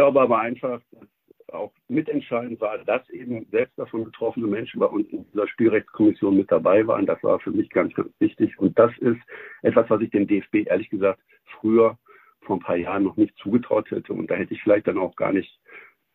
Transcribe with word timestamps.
glaube 0.00 0.22
aber 0.22 0.38
einfach, 0.38 0.80
dass 0.92 1.52
auch 1.52 1.72
mitentscheidend 1.88 2.58
war, 2.62 2.78
dass 2.78 3.06
eben 3.10 3.44
selbst 3.50 3.78
davon 3.78 4.04
betroffene 4.04 4.46
Menschen 4.46 4.80
bei 4.80 4.86
uns 4.86 5.06
in 5.10 5.26
dieser 5.30 5.46
Spielrechtskommission 5.46 6.38
mit 6.38 6.50
dabei 6.50 6.86
waren. 6.86 7.04
Das 7.04 7.22
war 7.22 7.38
für 7.38 7.50
mich 7.50 7.68
ganz, 7.68 7.92
ganz 7.92 8.08
wichtig. 8.18 8.58
Und 8.58 8.78
das 8.78 8.96
ist 9.00 9.20
etwas, 9.60 9.90
was 9.90 10.00
ich 10.00 10.08
dem 10.08 10.26
DFB 10.26 10.66
ehrlich 10.68 10.88
gesagt 10.88 11.20
früher 11.60 11.98
vor 12.40 12.56
ein 12.56 12.60
paar 12.60 12.76
Jahren 12.76 13.02
noch 13.02 13.18
nicht 13.18 13.36
zugetraut 13.36 13.90
hätte. 13.90 14.14
Und 14.14 14.30
da 14.30 14.36
hätte 14.36 14.54
ich 14.54 14.62
vielleicht 14.62 14.86
dann 14.86 14.96
auch 14.96 15.14
gar 15.16 15.34
nicht 15.34 15.60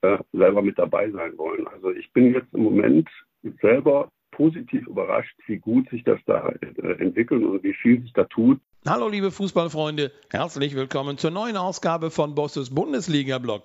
äh, 0.01 0.17
selber 0.33 0.63
mit 0.63 0.79
dabei 0.79 1.11
sein 1.11 1.37
wollen. 1.37 1.67
Also 1.67 1.91
ich 1.91 2.11
bin 2.11 2.33
jetzt 2.33 2.51
im 2.55 2.63
Moment 2.63 3.07
selber 3.61 4.09
positiv 4.31 4.87
überrascht, 4.87 5.37
wie 5.45 5.57
gut 5.57 5.87
sich 5.89 6.03
das 6.03 6.19
da 6.25 6.49
äh, 6.49 6.91
entwickelt 6.97 7.43
und 7.43 7.61
wie 7.61 7.75
viel 7.75 8.01
sich 8.01 8.13
da 8.13 8.23
tut. 8.23 8.59
Hallo 8.87 9.07
liebe 9.07 9.31
Fußballfreunde, 9.31 10.11
herzlich 10.29 10.75
willkommen 10.75 11.17
zur 11.17 11.31
neuen 11.31 11.57
Ausgabe 11.57 12.11
von 12.11 12.35
Bosses 12.35 12.69
Bundesliga-Blog. 12.69 13.63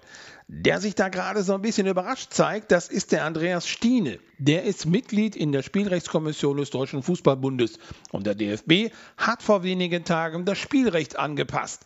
Der 0.49 0.81
sich 0.81 0.95
da 0.95 1.11
gerade 1.11 1.43
so 1.43 1.53
ein 1.53 1.61
bisschen 1.61 1.87
überrascht 1.87 2.33
zeigt, 2.33 2.73
das 2.73 2.89
ist 2.89 3.13
der 3.13 3.27
Andreas 3.27 3.69
Stiene. 3.69 4.19
Der 4.39 4.63
ist 4.65 4.87
Mitglied 4.87 5.37
in 5.37 5.53
der 5.53 5.63
Spielrechtskommission 5.63 6.57
des 6.57 6.71
Deutschen 6.71 7.03
Fußballbundes 7.03 7.79
und 8.13 8.27
der 8.27 8.35
DFB 8.35 8.95
hat 9.19 9.43
vor 9.43 9.63
wenigen 9.63 10.05
Tagen 10.05 10.47
das 10.47 10.57
Spielrecht 10.57 11.19
angepasst. 11.19 11.83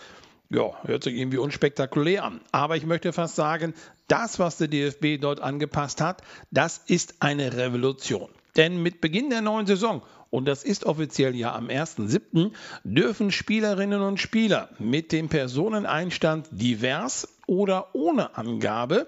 Ja, 0.48 0.70
hört 0.84 1.03
sich 1.03 1.16
irgendwie 1.16 1.39
unspektakulär 1.39 2.23
an. 2.23 2.41
Aber 2.53 2.77
ich 2.77 2.87
möchte 2.87 3.12
fast 3.12 3.34
sagen, 3.34 3.75
das, 4.06 4.39
was 4.39 4.59
der 4.59 4.69
DFB 4.69 5.20
dort 5.20 5.41
angepasst 5.41 6.01
hat, 6.01 6.23
das 6.53 6.80
ist 6.87 7.16
eine 7.19 7.56
Revolution. 7.56 8.28
Denn 8.56 8.80
mit 8.80 9.01
Beginn 9.01 9.30
der 9.30 9.41
neuen 9.41 9.66
Saison, 9.66 10.03
und 10.34 10.47
das 10.47 10.65
ist 10.65 10.84
offiziell 10.84 11.37
ja 11.37 11.55
am 11.55 11.69
1.7., 11.69 12.51
dürfen 12.83 13.30
Spielerinnen 13.30 14.01
und 14.01 14.19
Spieler 14.19 14.69
mit 14.80 15.12
dem 15.12 15.29
Personeneinstand 15.29 16.48
divers 16.51 17.29
oder 17.47 17.95
ohne 17.95 18.37
Angabe 18.37 19.06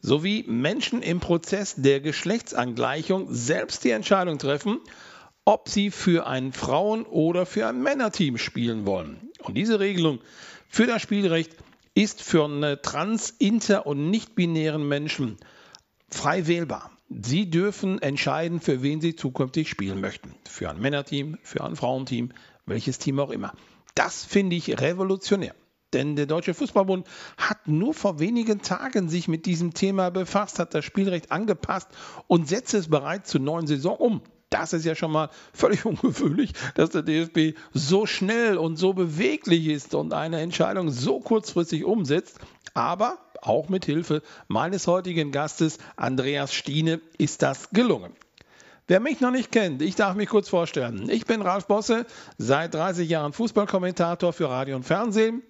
sowie 0.00 0.44
Menschen 0.46 1.02
im 1.02 1.18
Prozess 1.18 1.74
der 1.78 1.98
Geschlechtsangleichung 1.98 3.26
selbst 3.34 3.82
die 3.82 3.90
Entscheidung 3.90 4.38
treffen, 4.38 4.78
ob 5.44 5.68
sie 5.68 5.90
für 5.90 6.28
ein 6.28 6.52
Frauen- 6.52 7.06
oder 7.06 7.44
für 7.44 7.66
ein 7.66 7.82
Männerteam 7.82 8.38
spielen 8.38 8.86
wollen. 8.86 9.32
Und 9.42 9.56
diese 9.56 9.80
Regelung 9.80 10.20
für 10.68 10.86
das 10.86 11.02
Spielrecht 11.02 11.56
ist 11.94 12.22
für 12.22 12.44
eine 12.44 12.80
trans-, 12.80 13.34
inter- 13.36 13.84
und 13.84 14.10
nicht-binären 14.10 14.86
Menschen 14.86 15.38
frei 16.08 16.46
wählbar. 16.46 16.92
Sie 17.20 17.50
dürfen 17.50 18.00
entscheiden, 18.00 18.60
für 18.60 18.82
wen 18.82 19.00
Sie 19.00 19.16
zukünftig 19.16 19.68
spielen 19.68 20.00
möchten. 20.00 20.34
Für 20.48 20.70
ein 20.70 20.80
Männerteam, 20.80 21.38
für 21.42 21.64
ein 21.64 21.76
Frauenteam, 21.76 22.32
welches 22.66 22.98
Team 22.98 23.18
auch 23.18 23.30
immer. 23.30 23.52
Das 23.94 24.24
finde 24.24 24.56
ich 24.56 24.80
revolutionär. 24.80 25.54
Denn 25.92 26.16
der 26.16 26.26
Deutsche 26.26 26.54
Fußballbund 26.54 27.06
hat 27.36 27.68
nur 27.68 27.92
vor 27.92 28.18
wenigen 28.18 28.62
Tagen 28.62 29.08
sich 29.08 29.28
mit 29.28 29.44
diesem 29.44 29.74
Thema 29.74 30.10
befasst, 30.10 30.58
hat 30.58 30.74
das 30.74 30.84
Spielrecht 30.84 31.30
angepasst 31.30 31.88
und 32.28 32.48
setzt 32.48 32.72
es 32.72 32.88
bereits 32.88 33.30
zur 33.30 33.42
neuen 33.42 33.66
Saison 33.66 33.96
um. 33.96 34.22
Das 34.48 34.72
ist 34.72 34.84
ja 34.84 34.94
schon 34.94 35.12
mal 35.12 35.28
völlig 35.52 35.84
ungewöhnlich, 35.84 36.52
dass 36.74 36.90
der 36.90 37.02
DFB 37.02 37.58
so 37.72 38.06
schnell 38.06 38.56
und 38.56 38.76
so 38.76 38.94
beweglich 38.94 39.66
ist 39.66 39.94
und 39.94 40.14
eine 40.14 40.40
Entscheidung 40.40 40.90
so 40.90 41.20
kurzfristig 41.20 41.84
umsetzt. 41.84 42.38
Aber 42.74 43.18
auch 43.42 43.68
mit 43.68 43.84
Hilfe 43.84 44.22
meines 44.48 44.86
heutigen 44.86 45.32
Gastes 45.32 45.78
Andreas 45.96 46.54
Stiene 46.54 47.00
ist 47.18 47.42
das 47.42 47.70
gelungen. 47.70 48.12
Wer 48.88 49.00
mich 49.00 49.20
noch 49.20 49.30
nicht 49.30 49.52
kennt, 49.52 49.82
ich 49.82 49.94
darf 49.94 50.16
mich 50.16 50.28
kurz 50.28 50.48
vorstellen. 50.48 51.08
Ich 51.08 51.26
bin 51.26 51.42
Ralf 51.42 51.66
Bosse, 51.66 52.06
seit 52.38 52.74
30 52.74 53.08
Jahren 53.08 53.32
Fußballkommentator 53.32 54.32
für 54.32 54.48
Radio 54.48 54.76
und 54.76 54.84
Fernsehen 54.84 55.42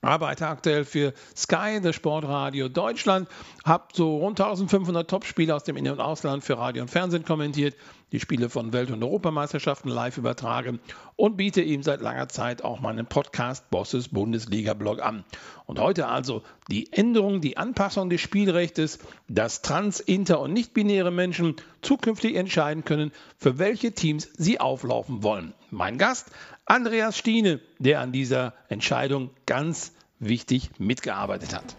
arbeite 0.00 0.46
aktuell 0.46 0.84
für 0.84 1.12
Sky, 1.36 1.80
das 1.82 1.96
Sportradio 1.96 2.68
Deutschland, 2.68 3.28
habe 3.64 3.84
so 3.92 4.18
rund 4.18 4.40
1500 4.40 5.08
Topspiele 5.08 5.54
aus 5.54 5.64
dem 5.64 5.76
In- 5.76 5.88
und 5.88 6.00
Ausland 6.00 6.44
für 6.44 6.58
Radio 6.58 6.82
und 6.82 6.88
Fernsehen 6.88 7.24
kommentiert, 7.24 7.74
die 8.12 8.20
Spiele 8.20 8.48
von 8.48 8.72
Welt- 8.72 8.90
und 8.90 9.02
Europameisterschaften 9.02 9.88
live 9.88 10.18
übertragen 10.18 10.80
und 11.16 11.36
biete 11.36 11.60
ihm 11.60 11.82
seit 11.82 12.00
langer 12.00 12.28
Zeit 12.28 12.62
auch 12.62 12.80
meinen 12.80 13.06
Podcast 13.06 13.70
Bosses 13.70 14.08
Bundesliga 14.08 14.74
Blog 14.74 15.02
an. 15.02 15.24
Und 15.66 15.78
heute 15.78 16.08
also 16.08 16.42
die 16.70 16.92
Änderung, 16.92 17.40
die 17.40 17.56
Anpassung 17.56 18.08
des 18.10 18.20
Spielrechts, 18.20 18.98
dass 19.28 19.62
trans-, 19.62 20.00
inter- 20.00 20.40
und 20.40 20.52
nicht-binäre 20.52 21.10
Menschen 21.10 21.56
zukünftig 21.82 22.36
entscheiden 22.36 22.84
können, 22.84 23.12
für 23.36 23.58
welche 23.58 23.92
Teams 23.92 24.28
sie 24.36 24.60
auflaufen 24.60 25.22
wollen. 25.22 25.54
Mein 25.70 25.98
Gast, 25.98 26.30
Andreas 26.64 27.16
Stiene, 27.16 27.60
der 27.78 28.00
an 28.00 28.12
dieser 28.12 28.54
Entscheidung 28.68 29.30
ganz 29.46 29.92
wichtig 30.18 30.70
mitgearbeitet 30.78 31.54
hat. 31.54 31.76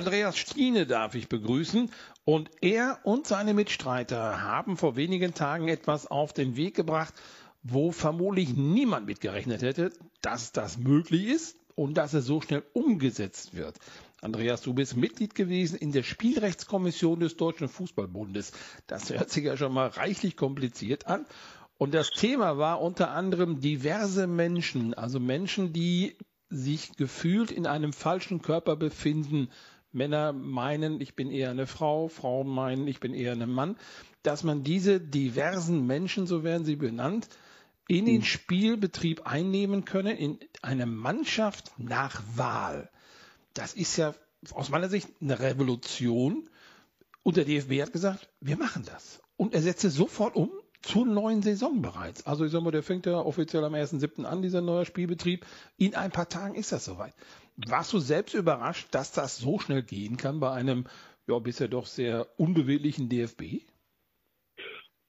Andreas 0.00 0.38
Stiene 0.38 0.86
darf 0.86 1.14
ich 1.14 1.28
begrüßen 1.28 1.90
und 2.24 2.50
er 2.62 3.00
und 3.02 3.26
seine 3.26 3.52
Mitstreiter 3.52 4.40
haben 4.40 4.78
vor 4.78 4.96
wenigen 4.96 5.34
Tagen 5.34 5.68
etwas 5.68 6.06
auf 6.06 6.32
den 6.32 6.56
Weg 6.56 6.74
gebracht, 6.74 7.12
wo 7.62 7.92
vermutlich 7.92 8.56
niemand 8.56 9.04
mitgerechnet 9.04 9.60
hätte, 9.60 9.92
dass 10.22 10.52
das 10.52 10.78
möglich 10.78 11.26
ist 11.26 11.58
und 11.74 11.98
dass 11.98 12.14
es 12.14 12.24
so 12.24 12.40
schnell 12.40 12.62
umgesetzt 12.72 13.54
wird. 13.54 13.76
Andreas, 14.22 14.62
du 14.62 14.72
bist 14.72 14.96
Mitglied 14.96 15.34
gewesen 15.34 15.76
in 15.76 15.92
der 15.92 16.02
Spielrechtskommission 16.02 17.20
des 17.20 17.36
Deutschen 17.36 17.68
Fußballbundes. 17.68 18.52
Das 18.86 19.10
hört 19.10 19.28
sich 19.28 19.44
ja 19.44 19.58
schon 19.58 19.74
mal 19.74 19.88
reichlich 19.88 20.34
kompliziert 20.34 21.08
an. 21.08 21.26
Und 21.76 21.92
das 21.92 22.10
Thema 22.10 22.56
war 22.56 22.80
unter 22.80 23.10
anderem 23.10 23.60
diverse 23.60 24.26
Menschen, 24.26 24.94
also 24.94 25.20
Menschen, 25.20 25.74
die 25.74 26.16
sich 26.48 26.96
gefühlt 26.96 27.50
in 27.50 27.66
einem 27.66 27.92
falschen 27.92 28.40
Körper 28.40 28.76
befinden. 28.76 29.50
Männer 29.92 30.32
meinen, 30.32 31.00
ich 31.00 31.14
bin 31.14 31.30
eher 31.30 31.50
eine 31.50 31.66
Frau, 31.66 32.08
Frauen 32.08 32.48
meinen, 32.48 32.86
ich 32.88 33.00
bin 33.00 33.14
eher 33.14 33.32
ein 33.32 33.50
Mann. 33.50 33.76
Dass 34.22 34.44
man 34.44 34.64
diese 34.64 35.00
diversen 35.00 35.86
Menschen, 35.86 36.26
so 36.26 36.44
werden 36.44 36.64
sie 36.64 36.76
benannt, 36.76 37.28
in 37.88 38.06
den 38.06 38.16
hm. 38.16 38.24
Spielbetrieb 38.24 39.26
einnehmen 39.26 39.84
können, 39.84 40.16
in 40.16 40.38
eine 40.62 40.86
Mannschaft 40.86 41.72
nach 41.78 42.22
Wahl 42.36 42.90
das 43.54 43.74
ist 43.74 43.96
ja 43.96 44.14
aus 44.52 44.70
meiner 44.70 44.88
Sicht 44.88 45.08
eine 45.20 45.38
Revolution. 45.38 46.48
Und 47.22 47.36
der 47.36 47.44
DFB 47.44 47.82
hat 47.82 47.92
gesagt, 47.92 48.28
wir 48.40 48.56
machen 48.56 48.84
das. 48.86 49.20
Und 49.36 49.54
er 49.54 49.62
setzte 49.62 49.90
sofort 49.90 50.34
um 50.34 50.50
zur 50.82 51.04
neuen 51.04 51.42
Saison 51.42 51.82
bereits. 51.82 52.26
Also 52.26 52.46
ich 52.46 52.52
sag 52.52 52.62
mal, 52.62 52.70
der 52.70 52.82
fängt 52.82 53.04
ja 53.04 53.18
offiziell 53.18 53.62
am 53.64 53.74
1.7. 53.74 54.24
an, 54.24 54.40
dieser 54.40 54.62
neue 54.62 54.86
Spielbetrieb. 54.86 55.44
In 55.76 55.94
ein 55.94 56.10
paar 56.10 56.28
Tagen 56.28 56.54
ist 56.54 56.72
das 56.72 56.86
soweit. 56.86 57.12
Warst 57.68 57.92
du 57.92 57.98
selbst 57.98 58.34
überrascht, 58.34 58.88
dass 58.92 59.12
das 59.12 59.38
so 59.38 59.58
schnell 59.58 59.82
gehen 59.82 60.16
kann 60.16 60.40
bei 60.40 60.52
einem 60.52 60.84
ja, 61.26 61.38
bisher 61.38 61.68
doch 61.68 61.86
sehr 61.86 62.26
unbeweglichen 62.38 63.08
DFB? 63.08 63.62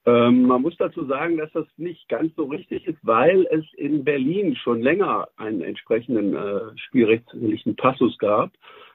Ähm, 0.06 0.44
man 0.44 0.64
muss 0.64 0.76
dazu 0.78 1.06
sagen, 1.06 1.38
dass 1.38 1.52
das 1.52 1.68
nicht 1.78 2.10
ganz 2.10 2.36
so 2.36 2.46
richtig 2.46 2.88
ist, 2.88 2.98
weil 3.04 3.46
es 3.52 3.64
in 3.76 4.04
Berlin 4.04 4.56
schon 4.56 4.82
länger 4.82 5.30
einen 5.38 5.62
entsprechenden 5.62 6.36
äh, 6.36 6.76
spielrechtlichen 6.76 7.76
Passus 7.76 8.18
gab 8.18 8.52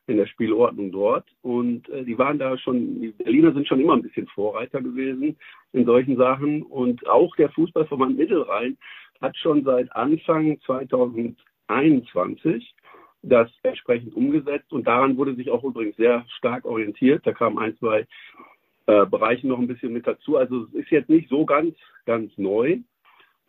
in 0.09 0.17
der 0.17 0.27
Spielordnung 0.27 0.91
dort. 0.91 1.29
Und 1.43 1.89
äh, 1.91 2.05
die 2.05 2.19
waren 2.19 2.41
da 2.41 2.59
schon, 2.59 3.01
die 3.01 3.11
Berliner 3.11 3.53
sind 3.53 3.69
schon 3.69 3.81
immer 3.81 3.95
ein 3.95 4.03
bisschen 4.03 4.27
Vorreiter 4.29 4.83
gewesen 4.83 5.37
in 5.73 5.85
solchen 5.85 6.17
Sachen. 6.17 6.63
Und 6.63 7.07
auch 7.07 7.37
der 7.37 7.51
Fußballverband 7.51 8.17
Mittelrhein 8.17 8.77
hat 9.21 9.37
schon 9.37 9.63
seit 9.63 9.95
Anfang 9.95 10.59
2021 10.67 12.75
das 13.29 13.51
entsprechend 13.63 14.15
umgesetzt. 14.15 14.73
Und 14.73 14.87
daran 14.87 15.17
wurde 15.17 15.35
sich 15.35 15.51
auch 15.51 15.65
übrigens 15.65 15.97
sehr 15.97 16.25
stark 16.39 16.65
orientiert. 16.65 17.27
Da 17.27 17.33
kamen 17.33 17.59
ein, 17.59 17.77
zwei 17.79 18.07
äh, 18.87 19.07
Bereichen 19.07 19.49
noch 19.49 19.59
ein 19.59 19.67
bisschen 19.67 19.93
mit 19.93 20.07
dazu. 20.07 20.37
Also 20.37 20.65
es 20.65 20.75
ist 20.75 20.91
jetzt 20.91 21.09
nicht 21.09 21.29
so 21.29 21.45
ganz, 21.45 21.75
ganz 22.05 22.31
neu. 22.37 22.79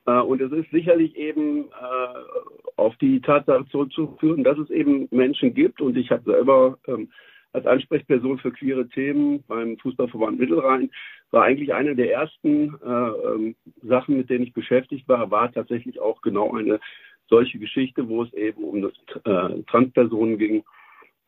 Äh, 0.05 0.19
und 0.19 0.41
es 0.41 0.51
ist 0.51 0.71
sicherlich 0.71 1.15
eben 1.15 1.65
äh, 1.65 2.75
auf 2.75 2.95
die 2.97 3.21
Tatsache 3.21 3.65
zurückzuführen, 3.67 4.43
dass 4.43 4.57
es 4.57 4.69
eben 4.69 5.07
Menschen 5.11 5.53
gibt. 5.53 5.81
Und 5.81 5.97
ich 5.97 6.11
habe 6.11 6.23
selber 6.23 6.77
ähm, 6.87 7.09
als 7.53 7.65
Ansprechperson 7.65 8.39
für 8.39 8.51
queere 8.51 8.87
Themen 8.87 9.43
beim 9.47 9.77
Fußballverband 9.77 10.39
Mittelrhein 10.39 10.89
war 11.31 11.43
eigentlich 11.43 11.73
eine 11.73 11.95
der 11.95 12.11
ersten 12.11 12.75
äh, 12.83 12.89
ähm, 12.89 13.55
Sachen, 13.83 14.17
mit 14.17 14.29
denen 14.29 14.43
ich 14.45 14.53
beschäftigt 14.53 15.07
war, 15.07 15.29
war 15.29 15.51
tatsächlich 15.51 15.99
auch 15.99 16.21
genau 16.21 16.53
eine 16.55 16.79
solche 17.29 17.59
Geschichte, 17.59 18.07
wo 18.07 18.23
es 18.23 18.33
eben 18.33 18.63
um 18.63 18.81
das 18.81 18.93
äh, 19.25 19.63
Transpersonen 19.63 20.37
ging 20.37 20.63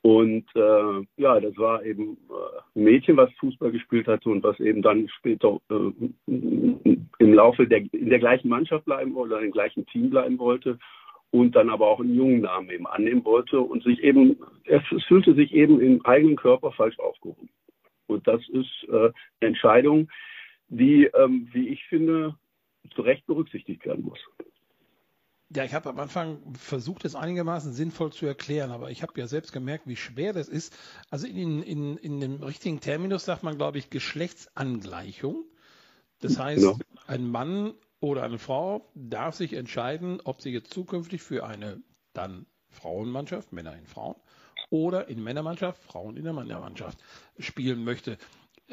und 0.01 0.46
äh, 0.56 1.06
ja, 1.18 1.40
das 1.42 1.57
war 1.57 1.84
eben 1.84 2.18
äh, 2.30 2.80
ein 2.80 2.84
Mädchen, 2.84 3.18
was 3.18 3.31
Fußball 3.40 3.72
gespielt 3.72 4.07
hatte 4.07 4.30
und 4.30 4.44
was 4.44 4.57
eben 4.60 4.81
dann 4.81 5.10
später 5.10 5.60
äh, 5.69 5.92
im 6.28 7.34
Laufe 7.34 7.68
der 7.68 7.80
in 7.94 8.10
der 8.10 8.19
gleichen 8.19 8.48
Mannschaft 8.48 8.86
bleiben 8.86 9.13
wollte, 9.13 9.36
oder 9.36 9.44
im 9.44 9.51
gleichen 9.51 9.86
Team 9.88 10.10
bleiben 10.10 10.40
wollte 10.40 10.80
und 11.31 11.54
dann 11.56 11.69
aber 11.69 11.88
auch 11.88 12.00
einen 12.00 12.16
jungen 12.16 12.42
Namen 12.42 12.69
eben 12.69 12.88
annehmen 12.88 13.25
wollte 13.25 13.60
und 13.60 13.84
sich 13.84 14.02
eben, 14.02 14.38
es, 14.63 14.81
es 14.95 15.04
fühlte 15.04 15.34
sich 15.34 15.54
eben 15.54 15.81
im 15.81 16.04
eigenen 16.06 16.38
Körper 16.38 16.72
falsch 16.72 16.98
aufgehoben. 17.00 17.50
Und 18.07 18.25
das 18.25 18.42
ist 18.50 18.88
äh, 18.88 18.95
eine 18.95 19.13
Entscheidung, 19.42 20.10
die, 20.69 21.10
ähm, 21.13 21.50
wie 21.52 21.68
ich 21.68 21.84
finde, 21.88 22.36
zu 22.95 23.02
Recht 23.02 23.28
berücksichtigt 23.28 23.86
werden 23.86 24.06
muss. 24.06 24.19
Ja, 25.51 25.63
ich 25.63 25.74
habe 25.74 25.90
am 25.90 26.00
Anfang 26.00 26.54
versucht, 26.54 27.06
es 27.06 27.16
einigermaßen 27.16 27.74
sinnvoll 27.74 28.13
zu 28.13 28.28
erklären, 28.28 28.72
aber 28.72 28.92
ich 28.92 29.01
habe 29.01 29.13
ja 29.19 29.25
selbst 29.25 29.51
gemerkt, 29.51 29.88
wie 29.88 29.96
schwer 29.96 30.31
das 30.31 30.48
ist. 30.48 30.75
Also 31.10 31.25
in, 31.25 31.63
in, 31.63 31.98
in 31.98 32.19
dem 32.19 32.44
richtigen 32.44 32.80
Terminus 32.81 33.25
sagt 33.25 33.42
man, 33.42 33.57
glaube 33.57 33.80
ich, 33.80 33.90
Geschlechtsangleichung. 33.90 35.46
Das 36.19 36.38
heißt, 36.38 36.62
genau. 36.62 36.78
ein 37.07 37.28
Mann 37.28 37.74
oder 38.00 38.24
eine 38.24 38.38
Frau 38.38 38.92
darf 38.94 39.36
sich 39.36 39.54
entscheiden, 39.54 40.22
ob 40.24 40.42
sie 40.42 40.51
jetzt 40.51 40.72
zukünftig 40.72 41.24
für 41.24 41.46
eine 41.46 41.81
dann 42.13 42.45
Frauenmannschaft, 42.69 43.52
Männer 43.52 43.75
in 43.75 43.88
Frauen, 43.88 44.16
oder 44.69 45.07
in 45.07 45.24
Männermannschaft, 45.24 45.81
Frauen 45.81 46.16
in 46.16 46.25
der 46.25 46.34
Männermannschaft 46.34 47.00
spielen 47.40 47.84
möchte. 47.84 48.18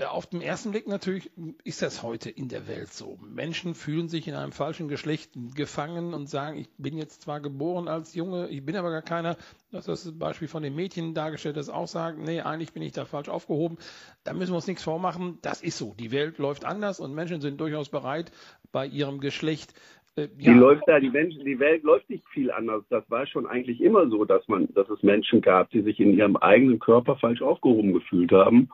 Auf 0.04 0.26
den 0.26 0.42
ersten 0.42 0.72
Blick 0.72 0.86
natürlich 0.86 1.30
ist 1.64 1.80
das 1.80 2.02
heute 2.02 2.28
in 2.28 2.48
der 2.48 2.68
Welt 2.68 2.88
so. 2.88 3.18
Menschen 3.22 3.74
fühlen 3.74 4.08
sich 4.08 4.28
in 4.28 4.34
einem 4.34 4.52
falschen 4.52 4.88
Geschlecht 4.88 5.30
gefangen 5.54 6.12
und 6.12 6.28
sagen, 6.28 6.58
ich 6.58 6.68
bin 6.76 6.98
jetzt 6.98 7.22
zwar 7.22 7.40
geboren 7.40 7.88
als 7.88 8.14
Junge, 8.14 8.48
ich 8.48 8.62
bin 8.62 8.76
aber 8.76 8.90
gar 8.90 9.00
keiner. 9.00 9.36
Das 9.72 9.88
ist 9.88 10.04
das 10.04 10.18
Beispiel 10.18 10.48
von 10.48 10.62
den 10.62 10.74
Mädchen 10.74 11.14
dargestellt, 11.14 11.56
das 11.56 11.70
auch 11.70 11.86
sagen, 11.86 12.24
nee, 12.24 12.42
eigentlich 12.42 12.74
bin 12.74 12.82
ich 12.82 12.92
da 12.92 13.06
falsch 13.06 13.30
aufgehoben. 13.30 13.78
Da 14.22 14.34
müssen 14.34 14.52
wir 14.52 14.56
uns 14.56 14.66
nichts 14.66 14.82
vormachen. 14.82 15.38
Das 15.40 15.62
ist 15.62 15.78
so. 15.78 15.94
Die 15.98 16.12
Welt 16.12 16.36
läuft 16.36 16.66
anders 16.66 17.00
und 17.00 17.14
Menschen 17.14 17.40
sind 17.40 17.58
durchaus 17.58 17.88
bereit, 17.88 18.32
bei 18.72 18.86
ihrem 18.86 19.18
Geschlecht 19.20 19.72
äh, 20.16 20.28
ja. 20.38 20.52
Die 20.52 20.58
läuft 20.58 20.82
da, 20.86 21.00
die 21.00 21.10
Menschen, 21.10 21.42
die 21.44 21.58
Welt 21.58 21.84
läuft 21.84 22.10
nicht 22.10 22.26
viel 22.28 22.50
anders. 22.50 22.84
Das 22.90 23.08
war 23.10 23.26
schon 23.26 23.46
eigentlich 23.46 23.80
immer 23.80 24.10
so, 24.10 24.26
dass 24.26 24.46
man, 24.46 24.68
dass 24.74 24.90
es 24.90 25.02
Menschen 25.02 25.40
gab, 25.40 25.70
die 25.70 25.80
sich 25.80 26.00
in 26.00 26.12
ihrem 26.12 26.36
eigenen 26.36 26.80
Körper 26.80 27.16
falsch 27.16 27.40
aufgehoben 27.40 27.94
gefühlt 27.94 28.32
haben 28.32 28.68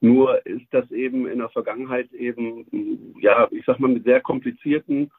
nur 0.00 0.44
ist 0.46 0.66
das 0.70 0.90
eben 0.90 1.26
in 1.26 1.38
der 1.38 1.48
Vergangenheit 1.48 2.12
eben, 2.12 3.14
ja, 3.20 3.48
ich 3.50 3.64
sag 3.64 3.78
mal, 3.80 3.88
mit 3.88 4.04
sehr 4.04 4.20
komplizierten 4.20 5.10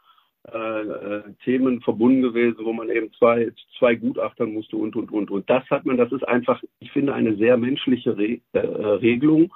äh, 0.54 0.82
äh, 0.82 1.24
Themen 1.44 1.82
verbunden 1.82 2.22
gewesen, 2.22 2.64
wo 2.64 2.72
man 2.72 2.90
eben 2.90 3.12
zwei, 3.14 3.52
zwei 3.78 3.96
Gutachtern 3.96 4.54
musste 4.54 4.78
und, 4.78 4.96
und, 4.96 5.12
und. 5.12 5.30
Und 5.30 5.50
das 5.50 5.70
hat 5.70 5.86
man, 5.86 5.98
das 5.98 6.12
ist 6.12 6.26
einfach, 6.26 6.62
ich 6.80 6.92
finde, 6.92 7.14
eine 7.14 7.36
sehr 7.36 7.58
menschliche 7.58 8.18
Re 8.18 8.40
äh, 8.54 8.60
Regelung, 8.60 9.54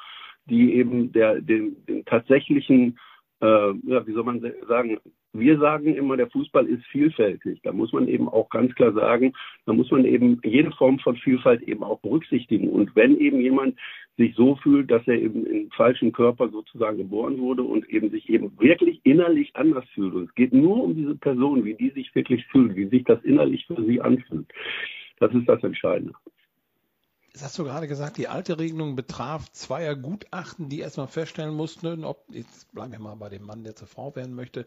die 0.47 0.73
eben 0.73 1.13
der, 1.13 1.39
den, 1.39 1.85
den 1.85 2.03
tatsächlichen, 2.03 2.99
äh, 3.41 3.45
ja, 3.45 4.05
wie 4.05 4.11
soll 4.11 4.23
man 4.23 4.41
sagen, 4.67 4.99
wir 5.33 5.57
sagen 5.59 5.95
immer, 5.95 6.17
der 6.17 6.29
Fußball 6.29 6.65
ist 6.67 6.85
vielfältig. 6.87 7.61
Da 7.63 7.71
muss 7.71 7.93
man 7.93 8.07
eben 8.07 8.27
auch 8.27 8.49
ganz 8.49 8.73
klar 8.75 8.91
sagen, 8.91 9.33
da 9.65 9.73
muss 9.73 9.89
man 9.91 10.05
eben 10.05 10.41
jede 10.43 10.71
Form 10.71 10.99
von 10.99 11.15
Vielfalt 11.15 11.61
eben 11.63 11.83
auch 11.83 11.99
berücksichtigen. 12.01 12.69
Und 12.69 12.95
wenn 12.95 13.17
eben 13.17 13.39
jemand 13.39 13.77
sich 14.17 14.35
so 14.35 14.55
fühlt, 14.57 14.91
dass 14.91 15.07
er 15.07 15.21
eben 15.21 15.45
im 15.45 15.71
falschen 15.71 16.11
Körper 16.11 16.49
sozusagen 16.49 16.97
geboren 16.97 17.37
wurde 17.37 17.63
und 17.63 17.89
eben 17.89 18.09
sich 18.09 18.29
eben 18.29 18.51
wirklich 18.59 18.99
innerlich 19.03 19.55
anders 19.55 19.85
fühlt. 19.93 20.13
Und 20.13 20.23
es 20.29 20.35
geht 20.35 20.53
nur 20.53 20.83
um 20.83 20.95
diese 20.95 21.15
Person, 21.15 21.63
wie 21.63 21.75
die 21.75 21.91
sich 21.91 22.13
wirklich 22.13 22.45
fühlt, 22.47 22.75
wie 22.75 22.87
sich 22.87 23.03
das 23.05 23.23
innerlich 23.23 23.65
für 23.67 23.81
sie 23.83 24.01
anfühlt. 24.01 24.47
Das 25.19 25.33
ist 25.33 25.47
das 25.47 25.63
Entscheidende. 25.63 26.13
Das 27.33 27.43
hast 27.43 27.57
du 27.59 27.63
gerade 27.63 27.87
gesagt, 27.87 28.17
die 28.17 28.27
alte 28.27 28.59
Regelung 28.59 28.97
betraf 28.97 29.49
zweier 29.51 29.95
Gutachten, 29.95 30.67
die 30.67 30.79
erstmal 30.79 31.07
feststellen 31.07 31.55
mussten, 31.55 32.03
ob, 32.03 32.25
jetzt 32.29 32.69
bleiben 32.73 32.91
wir 32.91 32.99
mal 32.99 33.15
bei 33.15 33.29
dem 33.29 33.45
Mann, 33.45 33.63
der 33.63 33.73
zur 33.73 33.87
Frau 33.87 34.13
werden 34.17 34.35
möchte, 34.35 34.65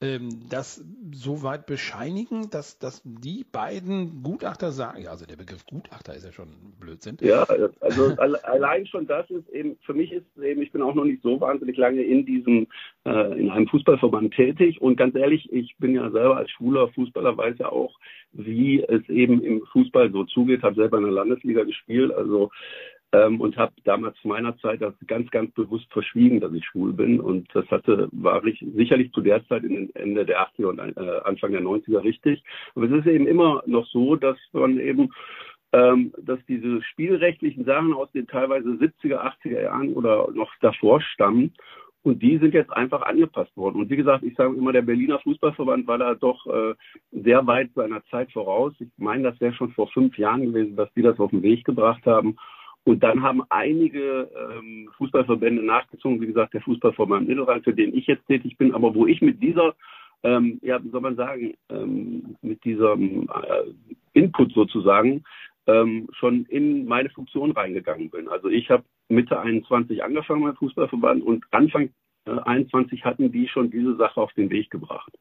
ähm, 0.00 0.48
das 0.48 0.82
soweit 1.12 1.66
bescheinigen, 1.66 2.48
dass, 2.50 2.78
dass 2.78 3.02
die 3.04 3.44
beiden 3.44 4.22
Gutachter 4.22 4.72
sagen, 4.72 5.02
ja, 5.02 5.10
also 5.10 5.26
der 5.26 5.36
Begriff 5.36 5.66
Gutachter 5.66 6.14
ist 6.14 6.24
ja 6.24 6.32
schon 6.32 6.48
Blödsinn. 6.80 7.18
Ja, 7.20 7.44
also 7.80 8.14
allein 8.16 8.86
schon 8.86 9.06
das 9.06 9.28
ist 9.30 9.48
eben, 9.50 9.76
für 9.84 9.92
mich 9.92 10.10
ist 10.10 10.24
eben, 10.42 10.62
ich 10.62 10.72
bin 10.72 10.80
auch 10.80 10.94
noch 10.94 11.04
nicht 11.04 11.22
so 11.22 11.38
wahnsinnig 11.40 11.76
lange 11.76 12.02
in 12.02 12.24
diesem, 12.24 12.66
äh, 13.04 13.38
in 13.38 13.50
einem 13.50 13.68
Fußballverband 13.68 14.32
tätig 14.32 14.80
und 14.80 14.96
ganz 14.96 15.14
ehrlich, 15.16 15.52
ich 15.52 15.76
bin 15.78 15.94
ja 15.94 16.10
selber 16.10 16.38
als 16.38 16.50
schwuler 16.50 16.88
Fußballer, 16.88 17.36
weiß 17.36 17.58
ja 17.58 17.70
auch, 17.70 17.94
wie 18.32 18.82
es 18.82 19.08
eben 19.08 19.42
im 19.42 19.62
Fußball 19.72 20.10
so 20.12 20.24
zugeht, 20.24 20.62
habe 20.62 20.74
selber 20.74 20.98
in 20.98 21.04
der 21.04 21.12
Landesliga 21.12 21.64
gespielt, 21.64 22.12
also 22.12 22.50
ähm, 23.12 23.40
und 23.40 23.56
habe 23.56 23.72
damals 23.84 24.16
zu 24.20 24.28
meiner 24.28 24.56
Zeit 24.58 24.82
das 24.82 24.94
ganz, 25.06 25.30
ganz 25.30 25.52
bewusst 25.54 25.86
verschwiegen, 25.92 26.40
dass 26.40 26.52
ich 26.52 26.64
schwul 26.66 26.92
bin. 26.92 27.20
Und 27.20 27.48
das 27.54 27.66
hatte, 27.70 28.08
war 28.12 28.44
ich 28.44 28.64
sicherlich 28.74 29.12
zu 29.12 29.20
der 29.20 29.46
Zeit 29.46 29.64
in 29.64 29.74
den 29.74 29.94
Ende 29.94 30.26
der 30.26 30.40
80er 30.40 30.66
und 30.66 30.78
äh, 30.78 31.20
Anfang 31.24 31.52
der 31.52 31.62
90er 31.62 32.02
richtig. 32.02 32.42
Aber 32.74 32.86
es 32.86 32.92
ist 32.92 33.06
eben 33.06 33.26
immer 33.26 33.62
noch 33.66 33.86
so, 33.86 34.16
dass 34.16 34.36
man 34.52 34.78
eben 34.78 35.10
ähm, 35.72 36.12
dass 36.18 36.38
diese 36.48 36.82
spielrechtlichen 36.82 37.64
Sachen 37.64 37.92
aus 37.92 38.10
den 38.12 38.26
teilweise 38.26 38.68
70er, 38.68 39.34
80er 39.44 39.62
Jahren 39.62 39.94
oder 39.94 40.28
noch 40.32 40.50
davor 40.60 41.00
stammen 41.00 41.52
und 42.06 42.22
die 42.22 42.38
sind 42.38 42.54
jetzt 42.54 42.72
einfach 42.72 43.02
angepasst 43.02 43.54
worden. 43.56 43.80
Und 43.80 43.90
wie 43.90 43.96
gesagt, 43.96 44.22
ich 44.22 44.36
sage 44.36 44.54
immer, 44.54 44.72
der 44.72 44.82
Berliner 44.82 45.18
Fußballverband 45.18 45.88
war 45.88 45.98
da 45.98 46.14
doch 46.14 46.46
äh, 46.46 46.74
sehr 47.10 47.44
weit 47.48 47.70
seiner 47.74 48.00
Zeit 48.04 48.30
voraus. 48.30 48.72
Ich 48.78 48.86
meine, 48.96 49.24
das 49.24 49.40
wäre 49.40 49.52
schon 49.54 49.72
vor 49.72 49.88
fünf 49.88 50.16
Jahren 50.16 50.46
gewesen, 50.46 50.76
dass 50.76 50.88
die 50.94 51.02
das 51.02 51.18
auf 51.18 51.32
den 51.32 51.42
Weg 51.42 51.64
gebracht 51.64 52.06
haben. 52.06 52.36
Und 52.84 53.02
dann 53.02 53.24
haben 53.24 53.42
einige 53.48 54.30
ähm, 54.38 54.88
Fußballverbände 54.98 55.64
nachgezogen, 55.64 56.20
wie 56.20 56.28
gesagt, 56.28 56.54
der 56.54 56.60
Fußballverband 56.60 57.26
Mittelrhein, 57.26 57.64
für 57.64 57.74
den 57.74 57.92
ich 57.92 58.06
jetzt 58.06 58.24
tätig 58.28 58.56
bin, 58.56 58.72
aber 58.72 58.94
wo 58.94 59.08
ich 59.08 59.20
mit 59.20 59.42
dieser, 59.42 59.74
ähm, 60.22 60.60
ja, 60.62 60.80
wie 60.84 60.90
soll 60.90 61.00
man 61.00 61.16
sagen, 61.16 61.54
ähm, 61.70 62.36
mit 62.40 62.64
diesem 62.64 63.22
äh, 63.22 63.72
Input 64.12 64.52
sozusagen 64.52 65.24
ähm, 65.66 66.08
schon 66.12 66.44
in 66.46 66.86
meine 66.86 67.10
Funktion 67.10 67.52
reingegangen 67.52 68.10
bin. 68.10 68.28
Also 68.28 68.48
ich 68.48 68.70
habe 68.70 68.84
Mitte 69.08 69.38
21 69.38 70.02
angefangen 70.02 70.42
beim 70.42 70.56
Fußballverband 70.56 71.22
und 71.24 71.44
Anfang 71.50 71.90
äh, 72.26 72.30
21 72.30 73.04
hatten 73.04 73.32
die 73.32 73.48
schon 73.48 73.70
diese 73.70 73.96
Sache 73.96 74.20
auf 74.20 74.32
den 74.34 74.50
Weg 74.50 74.70
gebracht. 74.70 75.12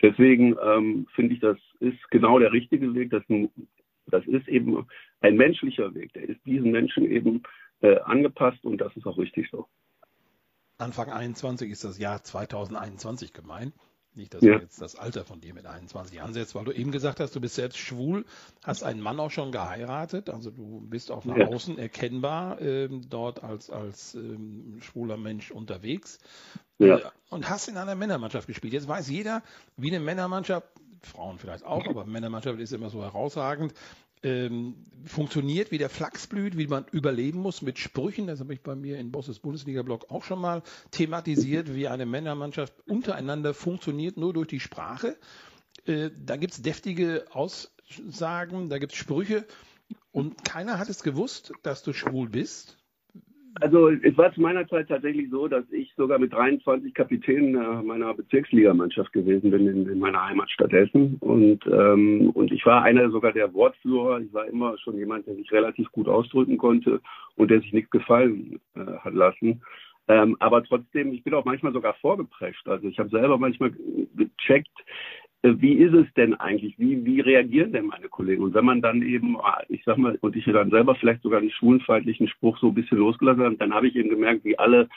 Deswegen 0.00 0.56
ähm, 0.62 1.06
finde 1.14 1.34
ich, 1.34 1.40
das 1.40 1.58
ist 1.80 1.98
genau 2.10 2.38
der 2.38 2.52
richtige 2.52 2.94
Weg. 2.94 3.10
Das, 3.10 3.22
das 4.06 4.24
ist 4.26 4.48
eben 4.48 4.86
ein 5.20 5.36
menschlicher 5.36 5.94
Weg. 5.94 6.12
Der 6.12 6.28
ist 6.28 6.44
diesen 6.46 6.70
Menschen 6.70 7.10
eben 7.10 7.42
äh, 7.80 7.98
angepasst 8.00 8.64
und 8.64 8.78
das 8.80 8.96
ist 8.96 9.06
auch 9.06 9.18
richtig 9.18 9.50
so. 9.50 9.66
Anfang 10.78 11.10
21 11.10 11.70
ist 11.70 11.82
das 11.82 11.98
Jahr 11.98 12.22
2021 12.22 13.32
gemeint. 13.32 13.74
Nicht, 14.18 14.34
dass 14.34 14.42
ja. 14.42 14.56
du 14.56 14.62
jetzt 14.62 14.82
das 14.82 14.96
Alter 14.96 15.24
von 15.24 15.40
dir 15.40 15.54
mit 15.54 15.64
21 15.64 16.20
ansetzt, 16.20 16.56
weil 16.56 16.64
du 16.64 16.72
eben 16.72 16.90
gesagt 16.90 17.20
hast, 17.20 17.36
du 17.36 17.40
bist 17.40 17.54
selbst 17.54 17.78
schwul, 17.78 18.24
hast 18.64 18.82
einen 18.82 19.00
Mann 19.00 19.20
auch 19.20 19.30
schon 19.30 19.52
geheiratet, 19.52 20.28
also 20.28 20.50
du 20.50 20.80
bist 20.80 21.12
auch 21.12 21.24
nach 21.24 21.36
ja. 21.36 21.46
außen 21.46 21.78
erkennbar 21.78 22.60
ähm, 22.60 23.08
dort 23.08 23.44
als, 23.44 23.70
als 23.70 24.14
ähm, 24.14 24.78
schwuler 24.80 25.16
Mensch 25.16 25.52
unterwegs 25.52 26.18
ja. 26.78 26.98
Äh, 26.98 27.02
und 27.30 27.48
hast 27.48 27.68
in 27.68 27.76
einer 27.76 27.94
Männermannschaft 27.94 28.48
gespielt. 28.48 28.72
Jetzt 28.72 28.88
weiß 28.88 29.08
jeder, 29.08 29.42
wie 29.76 29.88
eine 29.88 30.00
Männermannschaft, 30.00 30.66
Frauen 31.02 31.38
vielleicht 31.38 31.64
auch, 31.64 31.86
aber 31.86 32.04
Männermannschaft 32.04 32.58
ist 32.58 32.72
immer 32.72 32.90
so 32.90 33.02
herausragend, 33.02 33.72
ähm, 34.22 34.86
funktioniert, 35.04 35.70
wie 35.70 35.78
der 35.78 35.90
Flachs 35.90 36.26
blüht, 36.26 36.56
wie 36.56 36.66
man 36.66 36.86
überleben 36.90 37.40
muss 37.40 37.62
mit 37.62 37.78
Sprüchen. 37.78 38.26
Das 38.26 38.40
habe 38.40 38.54
ich 38.54 38.62
bei 38.62 38.74
mir 38.74 38.98
in 38.98 39.12
Bosses 39.12 39.38
Bundesliga-Blog 39.38 40.10
auch 40.10 40.24
schon 40.24 40.40
mal 40.40 40.62
thematisiert, 40.90 41.74
wie 41.74 41.88
eine 41.88 42.06
Männermannschaft 42.06 42.74
untereinander 42.86 43.54
funktioniert, 43.54 44.16
nur 44.16 44.32
durch 44.32 44.48
die 44.48 44.60
Sprache. 44.60 45.16
Äh, 45.86 46.10
da 46.24 46.36
gibt 46.36 46.54
es 46.54 46.62
deftige 46.62 47.26
Aussagen, 47.30 48.68
da 48.68 48.78
gibt 48.78 48.92
es 48.92 48.98
Sprüche 48.98 49.46
und 50.12 50.44
keiner 50.44 50.78
hat 50.78 50.88
es 50.88 51.02
gewusst, 51.02 51.52
dass 51.62 51.82
du 51.82 51.92
schwul 51.92 52.28
bist. 52.28 52.77
Also 53.60 53.88
es 53.88 54.16
war 54.16 54.32
zu 54.32 54.40
meiner 54.40 54.68
Zeit 54.68 54.88
tatsächlich 54.88 55.30
so, 55.30 55.48
dass 55.48 55.64
ich 55.70 55.92
sogar 55.96 56.18
mit 56.18 56.32
23 56.32 56.94
Kapitän 56.94 57.54
äh, 57.54 57.82
meiner 57.82 58.14
Bezirksligamannschaft 58.14 59.12
gewesen 59.12 59.50
bin 59.50 59.66
in, 59.66 59.88
in 59.88 59.98
meiner 59.98 60.24
Heimatstadt 60.24 60.72
Essen. 60.72 61.16
Und, 61.20 61.66
ähm, 61.66 62.30
und 62.34 62.52
ich 62.52 62.64
war 62.66 62.82
einer 62.82 63.10
sogar 63.10 63.32
der 63.32 63.52
Wortführer. 63.54 64.20
Ich 64.20 64.32
war 64.32 64.46
immer 64.46 64.78
schon 64.78 64.96
jemand, 64.96 65.26
der 65.26 65.34
sich 65.34 65.50
relativ 65.50 65.90
gut 65.92 66.08
ausdrücken 66.08 66.58
konnte 66.58 67.00
und 67.36 67.50
der 67.50 67.60
sich 67.60 67.72
nichts 67.72 67.90
gefallen 67.90 68.60
äh, 68.74 68.80
hat 68.98 69.14
lassen. 69.14 69.62
Ähm, 70.08 70.36
aber 70.40 70.64
trotzdem, 70.64 71.12
ich 71.12 71.22
bin 71.22 71.34
auch 71.34 71.44
manchmal 71.44 71.72
sogar 71.72 71.94
vorgeprescht. 71.94 72.66
Also 72.66 72.88
ich 72.88 72.98
habe 72.98 73.10
selber 73.10 73.38
manchmal 73.38 73.72
gecheckt, 74.14 74.72
wie 75.42 75.74
ist 75.74 75.94
es 75.94 76.06
denn 76.14 76.34
eigentlich? 76.34 76.78
Wie, 76.78 77.04
wie 77.04 77.20
reagieren 77.20 77.72
denn 77.72 77.86
meine 77.86 78.08
Kollegen? 78.08 78.42
Und 78.42 78.54
wenn 78.54 78.64
man 78.64 78.82
dann 78.82 79.02
eben, 79.02 79.36
ah, 79.40 79.62
ich 79.68 79.82
sag 79.84 79.96
mal, 79.96 80.18
und 80.20 80.34
ich 80.34 80.44
dann 80.44 80.70
selber 80.70 80.94
vielleicht 80.96 81.22
sogar 81.22 81.40
einen 81.40 81.50
schwulenfeindlichen 81.50 82.28
Spruch 82.28 82.58
so 82.58 82.68
ein 82.68 82.74
bisschen 82.74 82.98
losgelassen 82.98 83.44
habe, 83.44 83.56
dann 83.56 83.72
habe 83.72 83.88
ich 83.88 83.96
eben 83.96 84.10
gemerkt, 84.10 84.44
wie 84.44 84.58
alle 84.58 84.88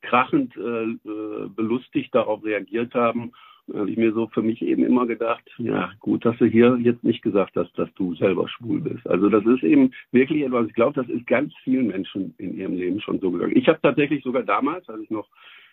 krachend 0.00 0.56
äh, 0.56 0.84
äh 0.84 1.48
belustigt 1.54 2.14
darauf 2.14 2.42
reagiert 2.44 2.94
haben. 2.94 3.32
Da 3.68 3.80
habe 3.80 3.90
ich 3.90 3.96
mir 3.96 4.12
so 4.12 4.26
für 4.28 4.42
mich 4.42 4.60
eben 4.62 4.84
immer 4.84 5.06
gedacht, 5.06 5.44
ja, 5.58 5.92
gut, 6.00 6.24
dass 6.24 6.36
du 6.38 6.46
hier 6.46 6.78
jetzt 6.82 7.04
nicht 7.04 7.22
gesagt 7.22 7.54
hast, 7.54 7.78
dass 7.78 7.92
du 7.94 8.14
selber 8.14 8.48
schwul 8.48 8.80
bist. 8.80 9.06
Also 9.06 9.28
das 9.28 9.44
ist 9.46 9.62
eben 9.62 9.92
wirklich 10.10 10.42
etwas, 10.42 10.66
ich 10.66 10.74
glaube, 10.74 11.00
das 11.00 11.08
ist 11.08 11.26
ganz 11.26 11.52
vielen 11.62 11.86
Menschen 11.86 12.34
in 12.38 12.56
ihrem 12.56 12.74
Leben 12.74 13.00
schon 13.00 13.20
so 13.20 13.30
gegangen. 13.30 13.56
Ich 13.56 13.68
habe 13.68 13.78
tatsächlich 13.80 14.24
sogar 14.24 14.42
damals, 14.42 14.88
als 14.88 15.02
ich 15.02 15.10
noch 15.10 15.28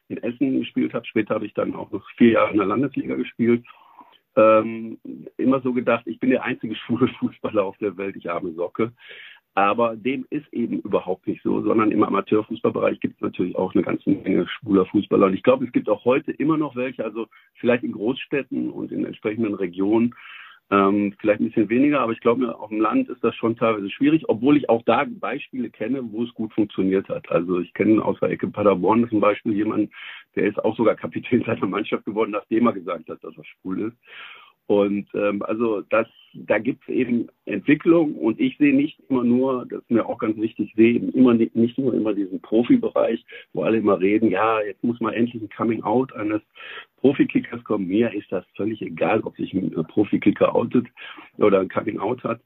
in 0.07 0.17
Essen 0.17 0.59
gespielt 0.59 0.93
habe, 0.93 1.05
später 1.05 1.35
habe 1.35 1.45
ich 1.45 1.53
dann 1.53 1.73
auch 1.73 1.91
noch 1.91 2.07
vier 2.17 2.31
Jahre 2.31 2.51
in 2.51 2.57
der 2.57 2.67
Landesliga 2.67 3.15
gespielt, 3.15 3.65
ähm, 4.35 4.97
immer 5.37 5.61
so 5.61 5.73
gedacht, 5.73 6.05
ich 6.05 6.19
bin 6.19 6.29
der 6.29 6.43
einzige 6.43 6.75
schwule 6.75 7.07
Fußballer 7.19 7.63
auf 7.63 7.77
der 7.77 7.97
Welt, 7.97 8.15
ich 8.15 8.29
arme 8.29 8.53
Socke. 8.53 8.91
Aber 9.55 9.95
dem 9.95 10.25
ist 10.29 10.51
eben 10.53 10.79
überhaupt 10.81 11.27
nicht 11.27 11.41
so, 11.43 11.61
sondern 11.61 11.91
im 11.91 12.03
Amateurfußballbereich 12.03 12.99
gibt 12.99 13.15
es 13.15 13.21
natürlich 13.21 13.55
auch 13.55 13.73
eine 13.73 13.83
ganze 13.83 14.09
Menge 14.09 14.47
schwuler 14.47 14.85
Fußballer. 14.85 15.25
Und 15.25 15.33
ich 15.33 15.43
glaube, 15.43 15.65
es 15.65 15.71
gibt 15.71 15.89
auch 15.89 16.05
heute 16.05 16.31
immer 16.31 16.55
noch 16.55 16.75
welche, 16.75 17.03
also 17.03 17.27
vielleicht 17.55 17.83
in 17.83 17.91
Großstädten 17.91 18.69
und 18.69 18.91
in 18.91 19.05
entsprechenden 19.05 19.55
Regionen, 19.55 20.15
ähm, 20.71 21.15
vielleicht 21.19 21.39
ein 21.39 21.47
bisschen 21.47 21.69
weniger, 21.69 22.01
aber 22.01 22.11
ich 22.11 22.19
glaube, 22.19 22.57
auf 22.59 22.69
dem 22.69 22.79
Land 22.79 23.09
ist 23.09 23.23
das 23.23 23.35
schon 23.35 23.55
teilweise 23.55 23.89
schwierig, 23.89 24.25
obwohl 24.27 24.55
ich 24.55 24.69
auch 24.69 24.83
da 24.83 25.05
Beispiele 25.07 25.69
kenne, 25.69 26.01
wo 26.11 26.23
es 26.23 26.33
gut 26.35 26.53
funktioniert 26.53 27.09
hat. 27.09 27.29
Also 27.31 27.59
ich 27.59 27.73
kenne 27.73 28.03
aus 28.03 28.19
der 28.19 28.29
Ecke 28.29 28.47
Paderborn 28.47 29.09
zum 29.09 29.19
Beispiel 29.19 29.53
jemanden, 29.53 29.91
der 30.35 30.45
ist 30.45 30.63
auch 30.63 30.77
sogar 30.77 30.95
Kapitän 30.95 31.43
seiner 31.43 31.65
Mannschaft 31.65 32.05
geworden, 32.05 32.31
nachdem 32.31 32.67
er 32.67 32.73
gesagt 32.73 33.09
hat, 33.09 33.23
dass 33.23 33.35
er 33.35 33.45
schwul 33.45 33.81
ist. 33.81 33.97
Und 34.69 35.07
ähm, 35.15 35.41
also 35.41 35.81
das, 35.89 36.05
da 36.35 36.59
gibt 36.59 36.83
es 36.83 36.89
eben 36.93 37.27
Entwicklung 37.45 38.13
und 38.13 38.39
ich 38.39 38.55
sehe 38.59 38.75
nicht 38.75 38.99
immer 39.09 39.23
nur, 39.23 39.65
das 39.65 39.81
ist 39.81 39.89
mir 39.89 40.05
auch 40.05 40.19
ganz 40.19 40.37
wichtig, 40.37 40.71
sehe 40.75 40.99
immer 40.99 41.33
nicht, 41.33 41.79
nur 41.79 41.91
immer 41.91 42.13
diesen 42.13 42.39
Profibereich, 42.39 43.25
wo 43.53 43.63
alle 43.63 43.79
immer 43.79 43.99
reden, 43.99 44.29
ja, 44.29 44.61
jetzt 44.61 44.83
muss 44.83 44.99
mal 44.99 45.15
endlich 45.15 45.41
ein 45.41 45.49
Coming 45.49 45.81
Out 45.81 46.13
eines 46.13 46.43
Profikickers 46.97 47.63
kommen. 47.63 47.87
Mir 47.87 48.13
ist 48.13 48.31
das 48.31 48.45
völlig 48.55 48.79
egal, 48.83 49.21
ob 49.21 49.35
sich 49.37 49.55
ein 49.55 49.71
Profikicker 49.87 50.53
outet 50.53 50.85
oder 51.39 51.61
ein 51.61 51.69
Coming 51.69 51.97
Out 51.97 52.23
hat. 52.23 52.39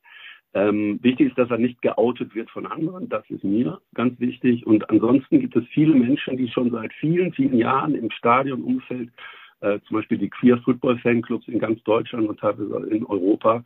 Ähm, 0.54 1.00
wichtig 1.02 1.28
ist, 1.28 1.38
dass 1.38 1.52
er 1.52 1.58
nicht 1.58 1.82
geoutet 1.82 2.34
wird 2.36 2.50
von 2.52 2.66
anderen. 2.66 3.10
Das 3.10 3.30
ist 3.30 3.44
mir 3.44 3.82
ganz 3.96 4.18
wichtig. 4.22 4.66
Und 4.66 4.90
ansonsten 4.90 5.42
gibt 5.42 5.58
es 5.58 5.66
viele 5.74 5.94
Menschen, 5.94 6.38
die 6.38 6.48
schon 6.48 6.72
seit 6.72 6.94
vielen, 6.94 7.34
vielen 7.34 7.58
Jahren 7.58 7.96
im 7.96 8.10
Stadionumfeld 8.12 9.10
äh, 9.64 9.80
zum 9.88 9.98
Beispiel 9.98 10.18
die 10.18 10.30
Queer 10.30 10.58
Football 10.60 11.00
Fanclubs 11.00 11.48
in 11.48 11.58
ganz 11.58 11.82
Deutschland 11.84 12.28
und 12.28 12.40
teilweise 12.40 12.86
in 12.88 13.06
Europa, 13.06 13.64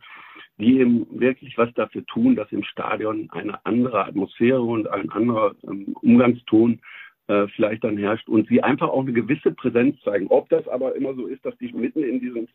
die 0.56 0.78
eben 0.78 1.06
wirklich 1.10 1.58
was 1.58 1.72
dafür 1.74 2.06
tun, 2.06 2.36
dass 2.36 2.50
im 2.52 2.62
Stadion 2.62 3.28
eine 3.32 3.64
andere 3.66 4.04
Atmosphäre 4.04 4.62
und 4.62 4.88
ein 4.88 5.10
anderer 5.10 5.54
ähm, 5.64 5.96
Umgangston 6.00 6.80
äh, 7.26 7.46
vielleicht 7.48 7.84
dann 7.84 7.98
herrscht 7.98 8.28
und 8.28 8.48
sie 8.48 8.62
einfach 8.62 8.88
auch 8.88 9.02
eine 9.02 9.12
gewisse 9.12 9.50
Präsenz 9.50 10.00
zeigen. 10.02 10.28
Ob 10.28 10.48
das 10.48 10.66
aber 10.68 10.94
immer 10.94 11.14
so 11.14 11.26
ist, 11.26 11.44
dass 11.44 11.56
die 11.58 11.72
mitten 11.72 12.02
in 12.02 12.20
diesen 12.20 12.48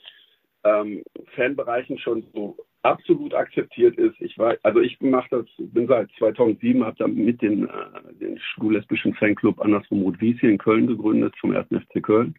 ähm, 0.64 1.04
Fanbereichen 1.36 1.98
schon 2.00 2.24
so 2.34 2.58
absolut 2.84 3.34
akzeptiert 3.34 3.98
ist. 3.98 4.16
Ich 4.20 4.38
war, 4.38 4.56
also 4.64 4.80
ich 4.80 5.00
mache 5.02 5.28
das, 5.32 5.46
bin 5.58 5.88
seit 5.88 6.10
2007, 6.20 6.84
habe 6.84 6.98
dann 6.98 7.16
mit 7.16 7.42
den, 7.42 7.68
äh, 7.68 8.14
den 8.20 8.38
schwul-lesbischen 8.40 9.14
Fanclub 9.16 9.60
Andersrum 9.62 10.04
Rot-Wies 10.04 10.40
hier 10.40 10.50
in 10.50 10.58
Köln 10.58 10.88
gegründet 10.88 11.34
zum 11.40 11.56
1. 11.56 11.68
FC 11.70 12.04
Köln 12.04 12.36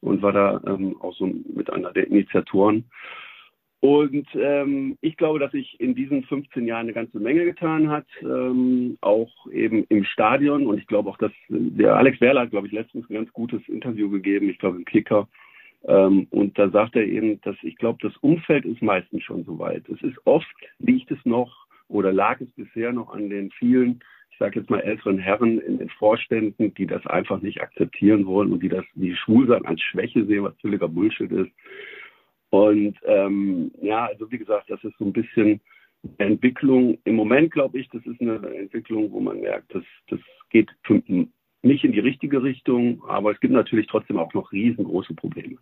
und 0.00 0.22
war 0.22 0.32
da 0.32 0.60
ähm, 0.66 0.96
auch 1.00 1.14
so 1.14 1.26
mit 1.26 1.70
einer 1.70 1.92
der 1.92 2.06
Initiatoren. 2.06 2.84
Und 3.80 4.26
ähm, 4.34 4.96
ich 5.02 5.18
glaube, 5.18 5.38
dass 5.38 5.52
sich 5.52 5.78
in 5.78 5.94
diesen 5.94 6.24
15 6.24 6.66
Jahren 6.66 6.86
eine 6.86 6.94
ganze 6.94 7.20
Menge 7.20 7.44
getan 7.44 7.90
hat, 7.90 8.06
ähm, 8.22 8.96
auch 9.02 9.30
eben 9.52 9.84
im 9.90 10.04
Stadion. 10.04 10.66
Und 10.66 10.78
ich 10.78 10.86
glaube 10.86 11.10
auch, 11.10 11.18
dass 11.18 11.32
der 11.50 11.94
Alex 11.94 12.18
Werler 12.22 12.40
hat, 12.42 12.50
glaube 12.50 12.66
ich, 12.66 12.72
letztens 12.72 13.10
ein 13.10 13.14
ganz 13.14 13.30
gutes 13.34 13.60
Interview 13.68 14.08
gegeben, 14.08 14.48
ich 14.48 14.58
glaube 14.58 14.78
im 14.78 14.86
Kicker, 14.86 15.28
ähm, 15.86 16.26
und 16.30 16.58
da 16.58 16.70
sagt 16.70 16.96
er 16.96 17.04
eben, 17.04 17.40
dass 17.42 17.56
ich 17.62 17.76
glaube, 17.76 17.98
das 18.02 18.16
Umfeld 18.18 18.64
ist 18.64 18.82
meistens 18.82 19.22
schon 19.22 19.44
so 19.44 19.58
weit. 19.58 19.88
Es 19.88 20.02
ist 20.02 20.18
oft, 20.24 20.46
liegt 20.78 21.10
es 21.10 21.18
noch 21.24 21.66
oder 21.88 22.12
lag 22.12 22.40
es 22.40 22.50
bisher 22.52 22.92
noch 22.92 23.12
an 23.12 23.28
den 23.28 23.50
vielen, 23.52 24.00
ich 24.30 24.38
sage 24.38 24.58
jetzt 24.58 24.70
mal 24.70 24.80
älteren 24.80 25.18
Herren 25.18 25.60
in 25.60 25.78
den 25.78 25.90
Vorständen, 25.90 26.74
die 26.74 26.86
das 26.86 27.06
einfach 27.06 27.40
nicht 27.40 27.60
akzeptieren 27.60 28.26
wollen 28.26 28.52
und 28.52 28.62
die 28.62 28.68
das, 28.68 28.84
die 28.94 29.14
Schwulsein 29.14 29.64
als 29.66 29.80
Schwäche 29.80 30.24
sehen, 30.24 30.44
was 30.44 30.58
völliger 30.60 30.88
Bullshit 30.88 31.30
ist. 31.30 31.52
Und 32.50 32.96
ähm, 33.04 33.70
ja, 33.82 34.06
also 34.06 34.30
wie 34.30 34.38
gesagt, 34.38 34.70
das 34.70 34.82
ist 34.84 34.96
so 34.98 35.04
ein 35.04 35.12
bisschen 35.12 35.60
Entwicklung. 36.18 36.98
Im 37.04 37.16
Moment 37.16 37.52
glaube 37.52 37.78
ich, 37.78 37.88
das 37.90 38.04
ist 38.06 38.20
eine 38.20 38.36
Entwicklung, 38.56 39.12
wo 39.12 39.20
man 39.20 39.40
merkt, 39.40 39.74
dass 39.74 39.84
das 40.08 40.20
geht 40.50 40.70
nicht 41.64 41.84
in 41.84 41.92
die 41.92 42.00
richtige 42.00 42.42
Richtung, 42.42 43.02
aber 43.08 43.32
es 43.32 43.40
gibt 43.40 43.52
natürlich 43.52 43.86
trotzdem 43.86 44.18
auch 44.18 44.32
noch 44.34 44.52
riesengroße 44.52 45.14
Probleme 45.14 45.58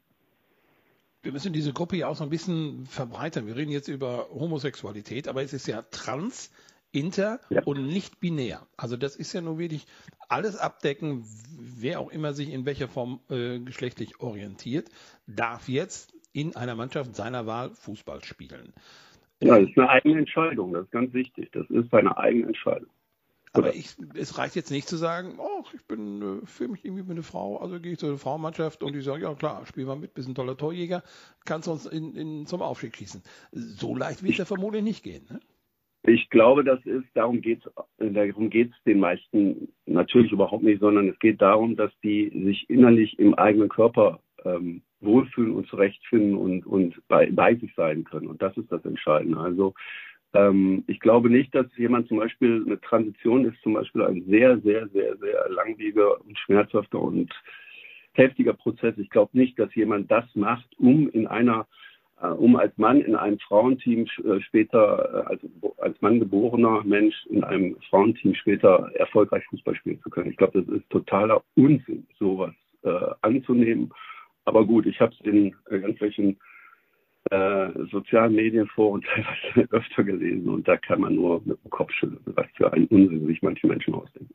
wir 1.22 1.32
müssen 1.32 1.52
diese 1.52 1.72
Gruppe 1.72 1.96
ja 1.96 2.08
auch 2.08 2.16
so 2.16 2.24
ein 2.24 2.30
bisschen 2.30 2.84
verbreitern. 2.86 3.46
Wir 3.46 3.56
reden 3.56 3.70
jetzt 3.70 3.88
über 3.88 4.26
Homosexualität, 4.30 5.28
aber 5.28 5.42
es 5.42 5.52
ist 5.52 5.68
ja 5.68 5.82
trans, 5.82 6.52
inter 6.92 7.40
ja. 7.48 7.62
und 7.64 7.86
nicht 7.86 8.20
binär. 8.20 8.66
Also 8.76 8.96
das 8.96 9.16
ist 9.16 9.32
ja 9.32 9.40
nur 9.40 9.58
wirklich 9.58 9.86
alles 10.28 10.56
abdecken, 10.56 11.24
wer 11.58 12.00
auch 12.00 12.10
immer 12.10 12.34
sich 12.34 12.52
in 12.52 12.66
welcher 12.66 12.88
Form 12.88 13.20
äh, 13.30 13.58
geschlechtlich 13.60 14.20
orientiert, 14.20 14.90
darf 15.26 15.68
jetzt 15.68 16.14
in 16.32 16.54
einer 16.54 16.74
Mannschaft 16.74 17.14
seiner 17.14 17.46
Wahl 17.46 17.70
Fußball 17.70 18.22
spielen. 18.24 18.72
Ja, 19.40 19.58
das 19.58 19.70
ist 19.70 19.78
eine 19.78 19.88
eigene 19.88 20.18
Entscheidung, 20.18 20.72
das 20.72 20.84
ist 20.84 20.92
ganz 20.92 21.12
wichtig. 21.14 21.50
Das 21.52 21.68
ist 21.70 21.90
seine 21.90 22.16
eigene 22.16 22.46
Entscheidung. 22.48 22.90
Aber 23.54 23.74
ich, 23.74 23.94
es 24.14 24.38
reicht 24.38 24.56
jetzt 24.56 24.70
nicht 24.70 24.88
zu 24.88 24.96
sagen, 24.96 25.34
oh, 25.38 25.64
ich 25.74 25.84
bin, 25.86 26.40
äh, 26.42 26.46
fühle 26.46 26.70
mich 26.70 26.84
irgendwie 26.84 27.02
mit 27.02 27.12
einer 27.12 27.22
Frau, 27.22 27.58
also 27.58 27.78
gehe 27.80 27.92
ich 27.92 27.98
zu 27.98 28.06
einer 28.06 28.16
Frauenmannschaft 28.16 28.82
und 28.82 28.94
die 28.94 29.02
sagen, 29.02 29.22
ja 29.22 29.34
klar, 29.34 29.66
spiel 29.66 29.84
mal 29.84 29.96
mit, 29.96 30.14
bist 30.14 30.28
ein 30.28 30.34
toller 30.34 30.56
Torjäger, 30.56 31.02
kannst 31.44 31.68
uns 31.68 31.84
in, 31.84 32.14
in, 32.14 32.46
zum 32.46 32.62
Aufstieg 32.62 32.96
schießen. 32.96 33.22
So 33.52 33.94
leicht 33.94 34.22
wird 34.22 34.32
es 34.32 34.38
ja 34.38 34.44
vermutlich 34.46 34.82
nicht 34.82 35.02
gehen. 35.02 35.26
Ne? 35.30 35.40
Ich 36.04 36.30
glaube, 36.30 36.64
das 36.64 36.84
ist, 36.84 37.06
darum 37.14 37.42
geht 37.42 37.64
es 37.64 37.72
darum 37.98 38.50
geht's 38.50 38.74
den 38.84 38.98
meisten 38.98 39.68
natürlich 39.86 40.32
überhaupt 40.32 40.64
nicht, 40.64 40.80
sondern 40.80 41.08
es 41.08 41.18
geht 41.20 41.40
darum, 41.40 41.76
dass 41.76 41.92
die 42.02 42.30
sich 42.44 42.68
innerlich 42.68 43.18
im 43.18 43.34
eigenen 43.34 43.68
Körper 43.68 44.20
ähm, 44.44 44.82
wohlfühlen 45.00 45.54
und 45.54 45.68
zurechtfinden 45.68 46.36
und, 46.36 46.66
und 46.66 47.00
bei, 47.06 47.30
bei 47.30 47.54
sich 47.54 47.72
sein 47.76 48.04
können. 48.04 48.26
Und 48.26 48.42
das 48.42 48.56
ist 48.56 48.72
das 48.72 48.84
Entscheidende. 48.84 49.38
Also 49.38 49.74
ähm, 50.34 50.84
ich 50.86 51.00
glaube 51.00 51.30
nicht, 51.30 51.54
dass 51.54 51.66
jemand 51.76 52.08
zum 52.08 52.18
Beispiel 52.18 52.62
eine 52.66 52.80
Transition 52.80 53.44
ist, 53.44 53.60
zum 53.62 53.74
Beispiel 53.74 54.02
ein 54.02 54.24
sehr, 54.28 54.58
sehr, 54.60 54.88
sehr, 54.88 55.16
sehr 55.16 55.48
langwieriger 55.50 56.20
und 56.20 56.38
schmerzhafter 56.38 57.00
und 57.00 57.32
heftiger 58.12 58.52
Prozess. 58.52 58.94
Ich 58.98 59.10
glaube 59.10 59.36
nicht, 59.38 59.58
dass 59.58 59.74
jemand 59.74 60.10
das 60.10 60.24
macht, 60.34 60.68
um 60.78 61.08
in 61.10 61.26
einer 61.26 61.66
äh, 62.22 62.28
um 62.28 62.56
als 62.56 62.76
Mann 62.78 63.00
in 63.00 63.16
einem 63.16 63.38
Frauenteam 63.40 64.06
äh, 64.24 64.40
später, 64.40 65.26
äh, 65.26 65.30
als, 65.30 65.40
als 65.78 66.00
Mann 66.00 66.20
geborener 66.20 66.82
Mensch 66.84 67.14
in 67.26 67.42
einem 67.44 67.76
Frauenteam 67.90 68.34
später 68.34 68.90
erfolgreich 68.94 69.44
Fußball 69.50 69.74
spielen 69.74 70.00
zu 70.02 70.10
können. 70.10 70.30
Ich 70.30 70.36
glaube, 70.36 70.62
das 70.62 70.76
ist 70.76 70.88
totaler 70.90 71.42
Unsinn, 71.56 72.06
sowas 72.18 72.54
äh, 72.84 73.10
anzunehmen. 73.22 73.90
Aber 74.44 74.64
gut, 74.64 74.86
ich 74.86 75.00
habe 75.00 75.12
es 75.12 75.26
in 75.26 75.54
irgendwelchen 75.70 76.38
äh, 77.32 77.86
sozialen 77.90 78.34
Medienforen 78.34 79.02
teilweise 79.14 79.72
öfter 79.72 80.04
gelesen 80.04 80.48
und 80.50 80.68
da 80.68 80.76
kann 80.76 81.00
man 81.00 81.14
nur 81.14 81.40
mit 81.44 81.58
dem 81.64 81.70
Kopf 81.70 81.90
schütteln, 81.92 82.20
was 82.26 82.46
für 82.54 82.72
ein 82.72 82.86
Unsinn 82.88 83.26
sich 83.26 83.40
manche 83.40 83.66
Menschen 83.66 83.94
ausdenken. 83.94 84.34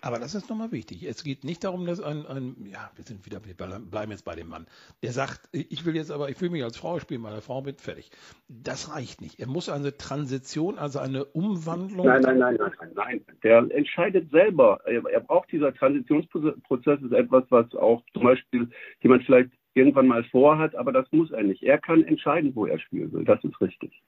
Aber 0.00 0.18
das 0.18 0.34
ist 0.34 0.48
nochmal 0.48 0.70
wichtig. 0.70 1.02
Es 1.04 1.24
geht 1.24 1.42
nicht 1.42 1.64
darum, 1.64 1.84
dass 1.84 2.00
ein, 2.00 2.24
ein, 2.26 2.54
ja, 2.70 2.90
wir 2.94 3.04
sind 3.04 3.26
wieder, 3.26 3.40
wir 3.44 3.54
bleiben 3.54 4.12
jetzt 4.12 4.24
bei 4.24 4.36
dem 4.36 4.48
Mann, 4.48 4.66
der 5.02 5.10
sagt, 5.10 5.48
ich 5.52 5.84
will 5.86 5.96
jetzt 5.96 6.12
aber, 6.12 6.28
ich 6.28 6.40
will 6.40 6.50
mich 6.50 6.62
als 6.62 6.76
Frau 6.76 7.00
spielen, 7.00 7.20
meine 7.20 7.40
Frau 7.40 7.62
mit, 7.62 7.80
fertig. 7.80 8.10
Das 8.48 8.94
reicht 8.94 9.20
nicht. 9.20 9.40
Er 9.40 9.48
muss 9.48 9.68
eine 9.68 9.96
Transition, 9.96 10.78
also 10.78 11.00
eine 11.00 11.24
Umwandlung. 11.24 12.06
Nein, 12.06 12.22
nein, 12.22 12.38
nein, 12.38 12.56
nein, 12.60 12.70
nein, 12.78 12.92
nein. 12.94 13.24
Der 13.42 13.58
entscheidet 13.70 14.30
selber. 14.30 14.78
Er, 14.84 15.02
er 15.04 15.20
braucht 15.20 15.50
dieser 15.50 15.74
Transitionsprozess, 15.74 17.02
ist 17.02 17.12
etwas, 17.12 17.44
was 17.48 17.74
auch 17.74 18.02
zum 18.12 18.22
Beispiel 18.22 18.70
jemand 19.00 19.24
vielleicht 19.24 19.50
irgendwann 19.78 20.06
mal 20.06 20.24
vorhat, 20.24 20.74
aber 20.74 20.92
das 20.92 21.10
muss 21.12 21.30
er 21.30 21.42
nicht. 21.42 21.62
Er 21.62 21.78
kann 21.78 22.04
entscheiden, 22.04 22.54
wo 22.54 22.66
er 22.66 22.78
spielen 22.78 23.12
will. 23.12 23.24
Das 23.24 23.42
ist 23.44 23.60
richtig. 23.60 24.02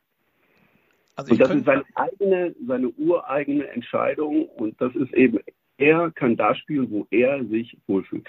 Also 1.17 1.33
und 1.33 1.41
das 1.41 1.51
ist 1.51 1.65
seine 1.65 1.85
eigene, 1.95 2.55
seine 2.67 2.89
ureigene 2.91 3.69
Entscheidung 3.69 4.47
und 4.47 4.81
das 4.81 4.95
ist 4.95 5.13
eben, 5.13 5.39
er 5.79 6.11
kann 6.11 6.37
da 6.37 6.55
spielen, 6.55 6.91
wo 6.91 7.07
er 7.11 7.45
sich 7.45 7.77
wohlfühlt. 7.87 8.29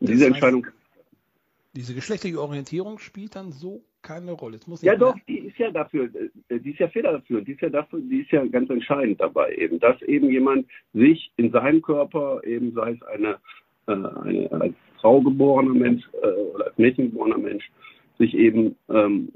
Und 0.00 0.08
diese 0.08 0.24
heißt, 0.24 0.34
Entscheidung. 0.34 0.66
Diese 1.74 1.94
geschlechtliche 1.94 2.40
Orientierung 2.40 2.98
spielt 2.98 3.36
dann 3.36 3.52
so 3.52 3.82
keine 4.02 4.32
Rolle. 4.32 4.58
ja, 4.82 4.96
doch, 4.96 5.16
die 5.28 5.38
ist 5.38 5.56
ja 5.58 5.70
dafür, 5.70 6.10
äh, 6.48 6.58
die 6.58 6.72
ist 6.72 6.80
ja 6.80 6.88
federführend, 6.88 7.46
die 7.46 7.52
ist 7.52 7.60
ja 7.60 7.70
dafür, 7.70 8.00
die 8.00 8.20
ist 8.22 8.32
ja 8.32 8.44
ganz 8.46 8.68
entscheidend 8.68 9.20
dabei 9.20 9.54
eben, 9.54 9.78
dass 9.78 10.00
eben 10.02 10.28
jemand 10.30 10.66
sich 10.92 11.32
in 11.36 11.52
seinem 11.52 11.80
Körper 11.80 12.42
eben, 12.44 12.72
sei 12.72 12.92
es 12.92 13.02
eine, 13.02 13.38
äh, 13.86 13.92
eine 13.92 14.50
als 14.50 14.74
Frau 15.02 15.20
geborener 15.20 15.74
Mensch 15.74 16.02
äh, 16.22 16.26
oder 16.26 16.66
als 16.66 16.78
Mädchen 16.78 17.10
geborener 17.10 17.38
Mensch 17.38 17.70
sich 18.18 18.34
eben 18.34 18.76
ähm, 18.88 19.32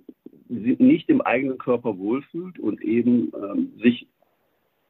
nicht 0.49 1.09
im 1.09 1.21
eigenen 1.21 1.59
Körper 1.59 1.99
wohlfühlt 1.99 2.59
und 2.59 2.81
eben 2.81 3.33
ähm, 3.35 3.73
sich 3.83 4.07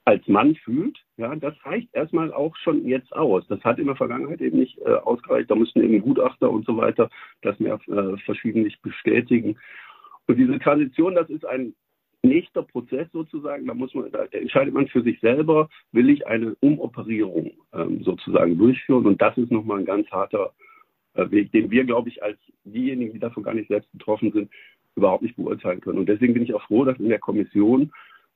als 0.04 0.26
Mann 0.28 0.54
fühlt, 0.54 0.98
ja, 1.16 1.34
das 1.34 1.54
reicht 1.64 1.92
erstmal 1.92 2.32
auch 2.32 2.54
schon 2.56 2.86
jetzt 2.86 3.12
aus. 3.12 3.44
Das 3.48 3.62
hat 3.64 3.80
in 3.80 3.86
der 3.86 3.96
Vergangenheit 3.96 4.40
eben 4.40 4.58
nicht 4.58 4.78
äh, 4.78 4.90
ausgereicht. 4.90 5.50
Da 5.50 5.56
müssten 5.56 5.82
eben 5.82 6.00
Gutachter 6.00 6.48
und 6.48 6.64
so 6.64 6.76
weiter 6.76 7.10
das 7.42 7.58
mehr 7.58 7.80
äh, 7.88 8.16
verschiedentlich 8.18 8.80
bestätigen. 8.82 9.58
Und 10.28 10.36
diese 10.36 10.60
Transition, 10.60 11.16
das 11.16 11.28
ist 11.28 11.44
ein 11.44 11.74
nächster 12.22 12.62
Prozess 12.62 13.08
sozusagen. 13.12 13.66
Da 13.66 13.74
muss 13.74 13.94
man, 13.94 14.10
da 14.10 14.24
entscheidet 14.24 14.74
man 14.74 14.88
für 14.88 15.02
sich 15.02 15.20
selber, 15.20 15.68
will 15.92 16.10
ich 16.10 16.26
eine 16.26 16.54
Umoperierung 16.60 17.52
ähm, 17.72 18.02
sozusagen 18.02 18.58
durchführen. 18.58 19.06
Und 19.06 19.20
das 19.20 19.36
ist 19.38 19.52
nochmal 19.52 19.80
ein 19.80 19.84
ganz 19.84 20.10
harter 20.10 20.52
äh, 21.14 21.30
Weg, 21.30 21.52
den 21.52 21.70
wir, 21.70 21.84
glaube 21.84 22.08
ich, 22.08 22.22
als 22.22 22.38
diejenigen, 22.64 23.12
die 23.12 23.18
davon 23.18 23.42
gar 23.42 23.54
nicht 23.54 23.68
selbst 23.68 23.90
betroffen 23.92 24.32
sind, 24.32 24.50
überhaupt 24.96 25.22
nicht 25.22 25.36
beurteilen 25.36 25.80
können. 25.80 25.98
Und 25.98 26.08
deswegen 26.08 26.34
bin 26.34 26.42
ich 26.42 26.54
auch 26.54 26.62
froh, 26.62 26.84
dass 26.84 26.98
in 26.98 27.08
der 27.08 27.18
Kommission 27.18 27.92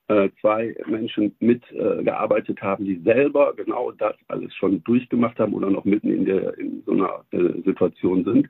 äh, 0.09 0.29
zwei 0.41 0.75
Menschen 0.87 1.35
mitgearbeitet 1.39 2.59
äh, 2.59 2.63
haben, 2.63 2.85
die 2.85 3.01
selber 3.05 3.55
genau 3.55 3.93
das 3.93 4.17
alles 4.29 4.55
schon 4.55 4.83
durchgemacht 4.85 5.39
haben 5.39 5.55
oder 5.55 5.71
noch 5.71 5.85
mitten 5.85 6.11
in, 6.11 6.25
der, 6.25 6.59
in 6.59 6.83
so 6.85 6.93
einer 6.93 7.25
äh, 7.31 7.63
Situation 7.63 8.25
sind. 8.25 8.49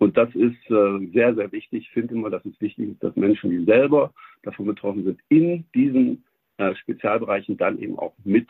Und 0.00 0.16
das 0.16 0.34
ist 0.34 0.70
äh, 0.70 1.06
sehr, 1.12 1.34
sehr 1.34 1.52
wichtig. 1.52 1.84
Ich 1.84 1.90
finde 1.90 2.14
immer, 2.14 2.30
dass 2.30 2.42
es 2.46 2.58
wichtig 2.58 2.88
ist, 2.88 3.02
dass 3.02 3.14
Menschen, 3.16 3.50
die 3.50 3.64
selber 3.66 4.14
davon 4.42 4.64
betroffen 4.64 5.04
sind, 5.04 5.20
in 5.28 5.66
diesen 5.74 6.24
äh, 6.56 6.74
Spezialbereichen 6.74 7.58
dann 7.58 7.78
eben 7.78 7.98
auch 7.98 8.14
mit 8.24 8.48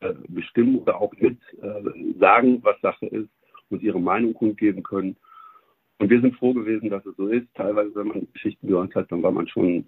äh, 0.00 0.14
bestimmen 0.28 0.78
oder 0.78 0.98
auch 0.98 1.12
mit 1.18 1.38
sagen, 2.18 2.60
was 2.62 2.80
Sache 2.80 3.06
ist 3.06 3.28
und 3.68 3.82
ihre 3.82 4.00
Meinung 4.00 4.32
kundgeben 4.32 4.82
können. 4.82 5.16
Und 5.98 6.08
wir 6.08 6.20
sind 6.22 6.36
froh 6.36 6.54
gewesen, 6.54 6.88
dass 6.88 7.04
es 7.04 7.16
so 7.16 7.28
ist. 7.28 7.46
Teilweise, 7.54 7.94
wenn 7.94 8.08
man 8.08 8.28
Geschichten 8.32 8.66
gehört 8.66 8.94
hat, 8.94 9.12
dann 9.12 9.22
war 9.22 9.32
man 9.32 9.46
schon, 9.46 9.84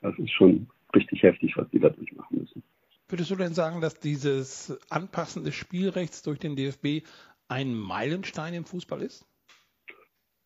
das 0.00 0.16
ist 0.18 0.30
schon 0.32 0.68
richtig 0.94 1.24
heftig, 1.24 1.56
was 1.56 1.68
die 1.70 1.80
da 1.80 1.88
durchmachen 1.88 2.38
müssen. 2.38 2.62
Würdest 3.08 3.32
du 3.32 3.34
denn 3.34 3.54
sagen, 3.54 3.80
dass 3.80 3.98
dieses 3.98 4.78
Anpassen 4.90 5.42
des 5.42 5.56
Spielrechts 5.56 6.22
durch 6.22 6.38
den 6.38 6.54
DFB 6.54 7.04
ein 7.48 7.74
Meilenstein 7.74 8.54
im 8.54 8.64
Fußball 8.64 9.02
ist? 9.02 9.26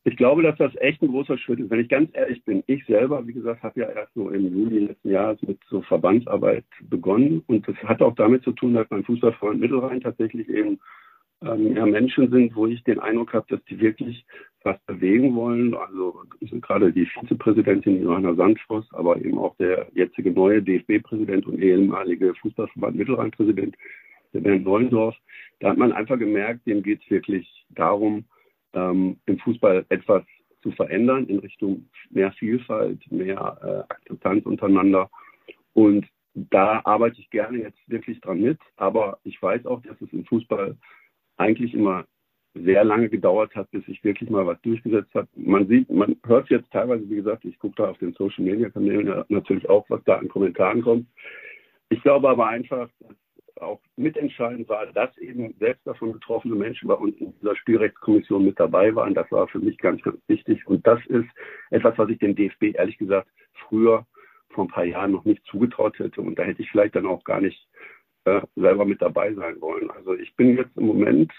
Ich 0.06 0.18
glaube, 0.18 0.42
dass 0.42 0.56
das 0.58 0.74
echt 0.76 1.00
ein 1.02 1.08
großer 1.08 1.38
Schritt 1.38 1.60
ist. 1.60 1.70
Wenn 1.70 1.80
ich 1.80 1.88
ganz 1.88 2.10
ehrlich 2.12 2.44
bin, 2.44 2.62
ich 2.66 2.84
selber, 2.84 3.26
wie 3.26 3.32
gesagt, 3.32 3.62
habe 3.62 3.80
ja 3.80 3.88
erst 3.88 4.12
so 4.12 4.28
im 4.28 4.54
Juli 4.54 4.80
letzten 4.80 5.10
Jahres 5.10 5.40
mit 5.42 5.58
so 5.70 5.80
Verbandsarbeit 5.80 6.64
begonnen. 6.82 7.42
Und 7.46 7.66
das 7.66 7.76
hat 7.76 8.02
auch 8.02 8.14
damit 8.14 8.42
zu 8.42 8.52
tun, 8.52 8.74
dass 8.74 8.88
mein 8.90 9.04
Fußballfreund 9.04 9.60
Mittelrhein 9.60 10.02
tatsächlich 10.02 10.46
eben 10.50 10.78
ähm, 11.40 11.74
ja, 11.74 11.86
Menschen 11.86 12.30
sind, 12.30 12.54
wo 12.54 12.66
ich 12.66 12.84
den 12.84 13.00
Eindruck 13.00 13.32
habe, 13.32 13.46
dass 13.48 13.64
die 13.64 13.80
wirklich 13.80 14.26
was 14.62 14.78
bewegen 14.86 15.34
wollen. 15.34 15.74
Also 15.74 16.22
gerade 16.60 16.92
die 16.92 17.06
Vizepräsidentin 17.06 18.02
Johanna 18.02 18.34
Sandfoss, 18.34 18.86
aber 18.92 19.16
eben 19.16 19.38
auch 19.38 19.56
der 19.56 19.86
jetzige 19.94 20.32
neue 20.32 20.62
DFB-Präsident 20.62 21.46
und 21.46 21.62
ehemalige 21.62 22.34
Fußballverband 22.34 22.96
Mittelrhein-Präsident, 22.96 23.74
der 24.34 24.40
Bernd 24.40 24.64
Neulendorf. 24.64 25.16
Da 25.60 25.70
hat 25.70 25.78
man 25.78 25.92
einfach 25.92 26.18
gemerkt, 26.18 26.66
dem 26.66 26.82
geht 26.82 27.00
es 27.02 27.10
wirklich 27.10 27.48
darum, 27.70 28.24
ähm, 28.74 29.18
im 29.26 29.38
Fußball 29.38 29.86
etwas 29.88 30.22
zu 30.62 30.72
verändern 30.72 31.26
in 31.26 31.38
Richtung 31.40 31.88
mehr 32.10 32.32
Vielfalt, 32.32 33.00
mehr 33.10 33.58
äh, 33.62 33.92
Akzeptanz 33.92 34.46
untereinander. 34.46 35.10
Und 35.74 36.06
da 36.34 36.80
arbeite 36.84 37.20
ich 37.20 37.30
gerne 37.30 37.58
jetzt 37.58 37.78
wirklich 37.86 38.20
dran 38.20 38.40
mit. 38.40 38.58
Aber 38.76 39.18
ich 39.24 39.40
weiß 39.40 39.66
auch, 39.66 39.82
dass 39.82 40.00
es 40.00 40.12
im 40.12 40.24
Fußball 40.24 40.76
eigentlich 41.36 41.74
immer 41.74 42.04
sehr 42.54 42.84
lange 42.84 43.08
gedauert 43.08 43.54
hat, 43.56 43.70
bis 43.72 43.84
sich 43.84 44.02
wirklich 44.04 44.30
mal 44.30 44.46
was 44.46 44.60
durchgesetzt 44.62 45.12
hat. 45.14 45.28
Man 45.36 45.66
sieht, 45.66 45.90
man 45.90 46.16
hört 46.24 46.48
jetzt 46.50 46.70
teilweise, 46.70 47.08
wie 47.10 47.16
gesagt, 47.16 47.44
ich 47.44 47.58
gucke 47.58 47.74
da 47.76 47.90
auf 47.90 47.98
den 47.98 48.12
Social 48.14 48.44
Media 48.44 48.70
Kanälen 48.70 49.24
natürlich 49.28 49.68
auch, 49.68 49.84
was 49.90 50.02
da 50.04 50.16
an 50.16 50.28
Kommentaren 50.28 50.82
kommt. 50.82 51.06
Ich 51.88 52.00
glaube 52.02 52.28
aber 52.28 52.46
einfach, 52.46 52.88
dass 53.00 53.16
auch 53.60 53.80
mitentscheidend 53.96 54.68
war, 54.68 54.86
dass 54.86 55.16
eben 55.18 55.54
selbst 55.58 55.86
davon 55.86 56.12
betroffene 56.12 56.54
Menschen 56.54 56.88
bei 56.88 56.94
uns 56.94 57.16
in 57.18 57.32
dieser 57.38 57.56
Spielrechtskommission 57.56 58.44
mit 58.44 58.58
dabei 58.58 58.94
waren. 58.94 59.14
Das 59.14 59.30
war 59.30 59.48
für 59.48 59.58
mich 59.58 59.78
ganz, 59.78 60.02
ganz 60.02 60.18
wichtig. 60.26 60.66
Und 60.66 60.86
das 60.86 61.00
ist 61.06 61.28
etwas, 61.70 61.96
was 61.98 62.08
ich 62.10 62.18
dem 62.18 62.34
DFB 62.34 62.74
ehrlich 62.74 62.98
gesagt 62.98 63.28
früher 63.68 64.06
vor 64.50 64.64
ein 64.64 64.68
paar 64.68 64.84
Jahren 64.84 65.12
noch 65.12 65.24
nicht 65.24 65.44
zugetraut 65.46 65.98
hätte. 65.98 66.20
Und 66.20 66.38
da 66.38 66.44
hätte 66.44 66.62
ich 66.62 66.70
vielleicht 66.70 66.96
dann 66.96 67.06
auch 67.06 67.24
gar 67.24 67.40
nicht 67.40 67.66
äh, 68.24 68.40
selber 68.56 68.84
mit 68.84 69.02
dabei 69.02 69.34
sein 69.34 69.60
wollen. 69.60 69.90
Also 69.90 70.14
ich 70.14 70.34
bin 70.36 70.56
jetzt 70.56 70.76
im 70.76 70.86
Moment 70.86 71.32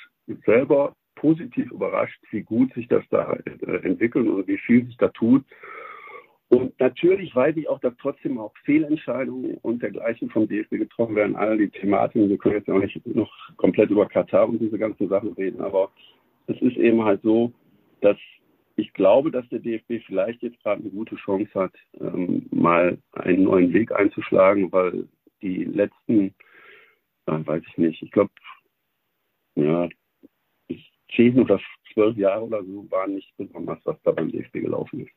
selber 0.45 0.95
positiv 1.15 1.71
überrascht, 1.71 2.21
wie 2.31 2.41
gut 2.41 2.73
sich 2.73 2.87
das 2.87 3.03
da 3.09 3.33
äh, 3.33 3.77
entwickelt 3.83 4.27
und 4.27 4.47
wie 4.47 4.57
viel 4.57 4.85
sich 4.85 4.97
da 4.97 5.07
tut. 5.09 5.43
Und 6.55 6.79
natürlich 6.79 7.35
weiß 7.35 7.57
ich 7.57 7.67
auch, 7.67 7.79
dass 7.79 7.93
trotzdem 7.97 8.37
auch 8.37 8.53
Fehlentscheidungen 8.63 9.57
und 9.61 9.81
dergleichen 9.81 10.29
vom 10.29 10.47
DFB 10.47 10.71
getroffen 10.71 11.15
werden. 11.15 11.35
All 11.35 11.57
die 11.57 11.69
Thematiken, 11.69 12.29
wir 12.29 12.37
können 12.37 12.55
jetzt 12.55 12.69
auch 12.69 12.79
nicht 12.79 13.05
noch 13.07 13.31
komplett 13.57 13.89
über 13.89 14.05
Katar 14.07 14.47
und 14.47 14.59
diese 14.59 14.77
ganzen 14.77 15.09
Sachen 15.09 15.33
reden, 15.33 15.61
aber 15.61 15.91
es 16.47 16.61
ist 16.61 16.77
eben 16.77 17.03
halt 17.03 17.21
so, 17.23 17.51
dass 18.01 18.17
ich 18.77 18.93
glaube, 18.93 19.31
dass 19.31 19.47
der 19.49 19.59
DFB 19.59 20.05
vielleicht 20.05 20.43
jetzt 20.43 20.61
gerade 20.61 20.81
eine 20.81 20.91
gute 20.91 21.15
Chance 21.15 21.49
hat, 21.53 21.73
ähm, 21.99 22.45
mal 22.51 22.97
einen 23.13 23.43
neuen 23.43 23.73
Weg 23.73 23.91
einzuschlagen, 23.91 24.71
weil 24.71 25.07
die 25.41 25.63
letzten 25.63 26.33
äh, 27.27 27.45
weiß 27.45 27.63
ich 27.67 27.77
nicht. 27.77 28.01
Ich 28.03 28.11
glaube, 28.11 28.31
ja, 29.55 29.89
zehn 31.15 31.39
oder 31.39 31.59
zwölf 31.93 32.17
Jahre 32.17 32.43
oder 32.43 32.63
so 32.63 32.89
waren 32.91 33.15
nicht 33.15 33.31
besonders, 33.37 33.79
was 33.85 34.01
da 34.03 34.11
beim 34.11 34.31
DFB 34.31 34.53
gelaufen 34.53 35.01
ist. 35.01 35.11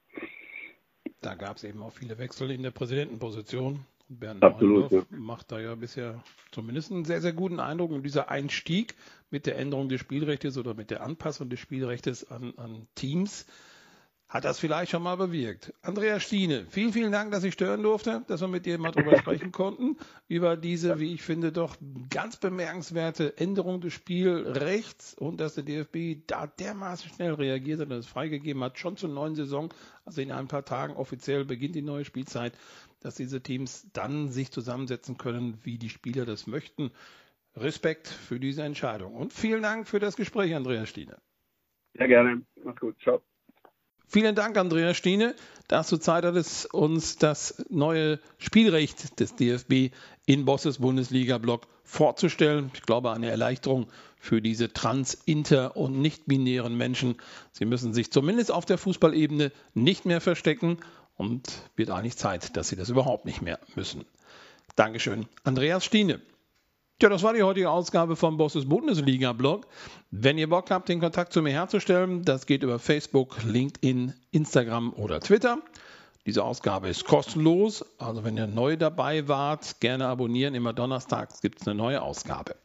Da 1.20 1.34
gab 1.34 1.56
es 1.56 1.64
eben 1.64 1.82
auch 1.82 1.92
viele 1.92 2.18
Wechsel 2.18 2.50
in 2.50 2.62
der 2.62 2.70
Präsidentenposition. 2.70 3.84
Bernd 4.08 4.42
Absolut, 4.42 4.90
ja. 4.90 5.02
macht 5.10 5.52
da 5.52 5.60
ja 5.60 5.74
bisher 5.74 6.22
zumindest 6.50 6.90
einen 6.90 7.04
sehr, 7.04 7.20
sehr 7.20 7.34
guten 7.34 7.60
Eindruck. 7.60 7.90
Und 7.90 8.04
dieser 8.04 8.30
Einstieg 8.30 8.94
mit 9.30 9.46
der 9.46 9.58
Änderung 9.58 9.88
des 9.88 10.00
Spielrechts 10.00 10.56
oder 10.56 10.74
mit 10.74 10.90
der 10.90 11.02
Anpassung 11.02 11.50
des 11.50 11.60
Spielrechts 11.60 12.30
an, 12.30 12.54
an 12.56 12.86
Teams, 12.94 13.46
hat 14.28 14.44
das 14.44 14.58
vielleicht 14.58 14.90
schon 14.90 15.02
mal 15.02 15.16
bewirkt. 15.16 15.72
Andrea 15.80 16.20
Stiene, 16.20 16.66
vielen, 16.68 16.92
vielen 16.92 17.12
Dank, 17.12 17.32
dass 17.32 17.44
ich 17.44 17.54
stören 17.54 17.82
durfte, 17.82 18.24
dass 18.28 18.42
wir 18.42 18.48
mit 18.48 18.66
dir 18.66 18.78
mal 18.78 18.90
drüber 18.90 19.16
sprechen 19.18 19.52
konnten, 19.52 19.96
über 20.28 20.56
diese, 20.56 21.00
wie 21.00 21.14
ich 21.14 21.22
finde, 21.22 21.50
doch 21.50 21.76
ganz 22.10 22.36
bemerkenswerte 22.36 23.38
Änderung 23.38 23.80
des 23.80 23.94
Spielrechts 23.94 25.14
und 25.14 25.40
dass 25.40 25.54
der 25.54 25.64
DFB 25.64 26.26
da 26.26 26.46
dermaßen 26.46 27.10
schnell 27.10 27.34
reagiert 27.34 27.80
hat 27.80 27.90
und 27.90 27.96
es 27.96 28.06
freigegeben 28.06 28.62
hat, 28.62 28.78
schon 28.78 28.98
zur 28.98 29.08
neuen 29.08 29.34
Saison, 29.34 29.72
also 30.04 30.20
in 30.20 30.30
ein 30.30 30.46
paar 30.46 30.64
Tagen 30.64 30.94
offiziell 30.94 31.46
beginnt 31.46 31.74
die 31.74 31.82
neue 31.82 32.04
Spielzeit, 32.04 32.52
dass 33.00 33.14
diese 33.14 33.42
Teams 33.42 33.88
dann 33.94 34.28
sich 34.28 34.50
zusammensetzen 34.50 35.16
können, 35.16 35.58
wie 35.62 35.78
die 35.78 35.88
Spieler 35.88 36.26
das 36.26 36.46
möchten. 36.46 36.90
Respekt 37.56 38.08
für 38.08 38.38
diese 38.38 38.62
Entscheidung 38.62 39.14
und 39.14 39.32
vielen 39.32 39.62
Dank 39.62 39.88
für 39.88 40.00
das 40.00 40.16
Gespräch, 40.16 40.54
Andrea 40.54 40.84
Stiene. 40.84 41.16
Sehr 41.94 42.08
gerne. 42.08 42.42
Mach's 42.62 42.80
gut. 42.80 43.00
Ciao. 43.00 43.22
Vielen 44.10 44.34
Dank, 44.34 44.56
Andrea 44.56 44.94
Stiene, 44.94 45.34
dass 45.68 45.90
du 45.90 45.98
Zeit 45.98 46.24
hattest, 46.24 46.72
uns 46.72 47.18
das 47.18 47.62
neue 47.68 48.18
Spielrecht 48.38 49.20
des 49.20 49.36
DFB 49.36 49.94
in 50.24 50.46
Bosses 50.46 50.78
Bundesliga-Block 50.78 51.66
vorzustellen. 51.84 52.70
Ich 52.72 52.80
glaube, 52.80 53.12
eine 53.12 53.28
Erleichterung 53.30 53.86
für 54.18 54.40
diese 54.40 54.72
trans-, 54.72 55.18
inter- 55.26 55.76
und 55.76 56.00
nicht-binären 56.00 56.74
Menschen. 56.74 57.16
Sie 57.52 57.66
müssen 57.66 57.92
sich 57.92 58.10
zumindest 58.10 58.50
auf 58.50 58.64
der 58.64 58.78
Fußballebene 58.78 59.52
nicht 59.74 60.06
mehr 60.06 60.22
verstecken 60.22 60.78
und 61.18 61.46
wird 61.76 61.90
eigentlich 61.90 62.16
Zeit, 62.16 62.56
dass 62.56 62.68
sie 62.68 62.76
das 62.76 62.88
überhaupt 62.88 63.26
nicht 63.26 63.42
mehr 63.42 63.58
müssen. 63.74 64.06
Dankeschön, 64.74 65.26
Andreas 65.44 65.84
Stiene. 65.84 66.22
Ja, 67.00 67.08
das 67.08 67.22
war 67.22 67.32
die 67.32 67.44
heutige 67.44 67.70
Ausgabe 67.70 68.16
vom 68.16 68.38
Bosses 68.38 68.68
Bundesliga-Blog. 68.68 69.68
Wenn 70.10 70.36
ihr 70.36 70.48
Bock 70.48 70.68
habt, 70.72 70.88
den 70.88 70.98
Kontakt 70.98 71.32
zu 71.32 71.40
mir 71.42 71.52
herzustellen, 71.52 72.24
das 72.24 72.44
geht 72.44 72.64
über 72.64 72.80
Facebook, 72.80 73.36
LinkedIn, 73.44 74.14
Instagram 74.32 74.92
oder 74.94 75.20
Twitter. 75.20 75.58
Diese 76.26 76.42
Ausgabe 76.42 76.88
ist 76.88 77.04
kostenlos, 77.04 77.84
also 77.98 78.24
wenn 78.24 78.36
ihr 78.36 78.48
neu 78.48 78.76
dabei 78.76 79.28
wart, 79.28 79.78
gerne 79.78 80.08
abonnieren. 80.08 80.56
Immer 80.56 80.72
donnerstags 80.72 81.40
gibt 81.40 81.60
es 81.60 81.68
eine 81.68 81.76
neue 81.76 82.02
Ausgabe. 82.02 82.56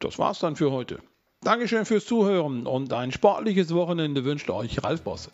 Das 0.00 0.18
war's 0.18 0.38
dann 0.40 0.56
für 0.56 0.70
heute. 0.70 0.98
Dankeschön 1.40 1.86
fürs 1.86 2.04
Zuhören 2.04 2.66
und 2.66 2.92
ein 2.92 3.10
sportliches 3.10 3.72
Wochenende 3.72 4.26
wünscht 4.26 4.50
euch 4.50 4.84
Ralf 4.84 5.00
Bosse. 5.00 5.30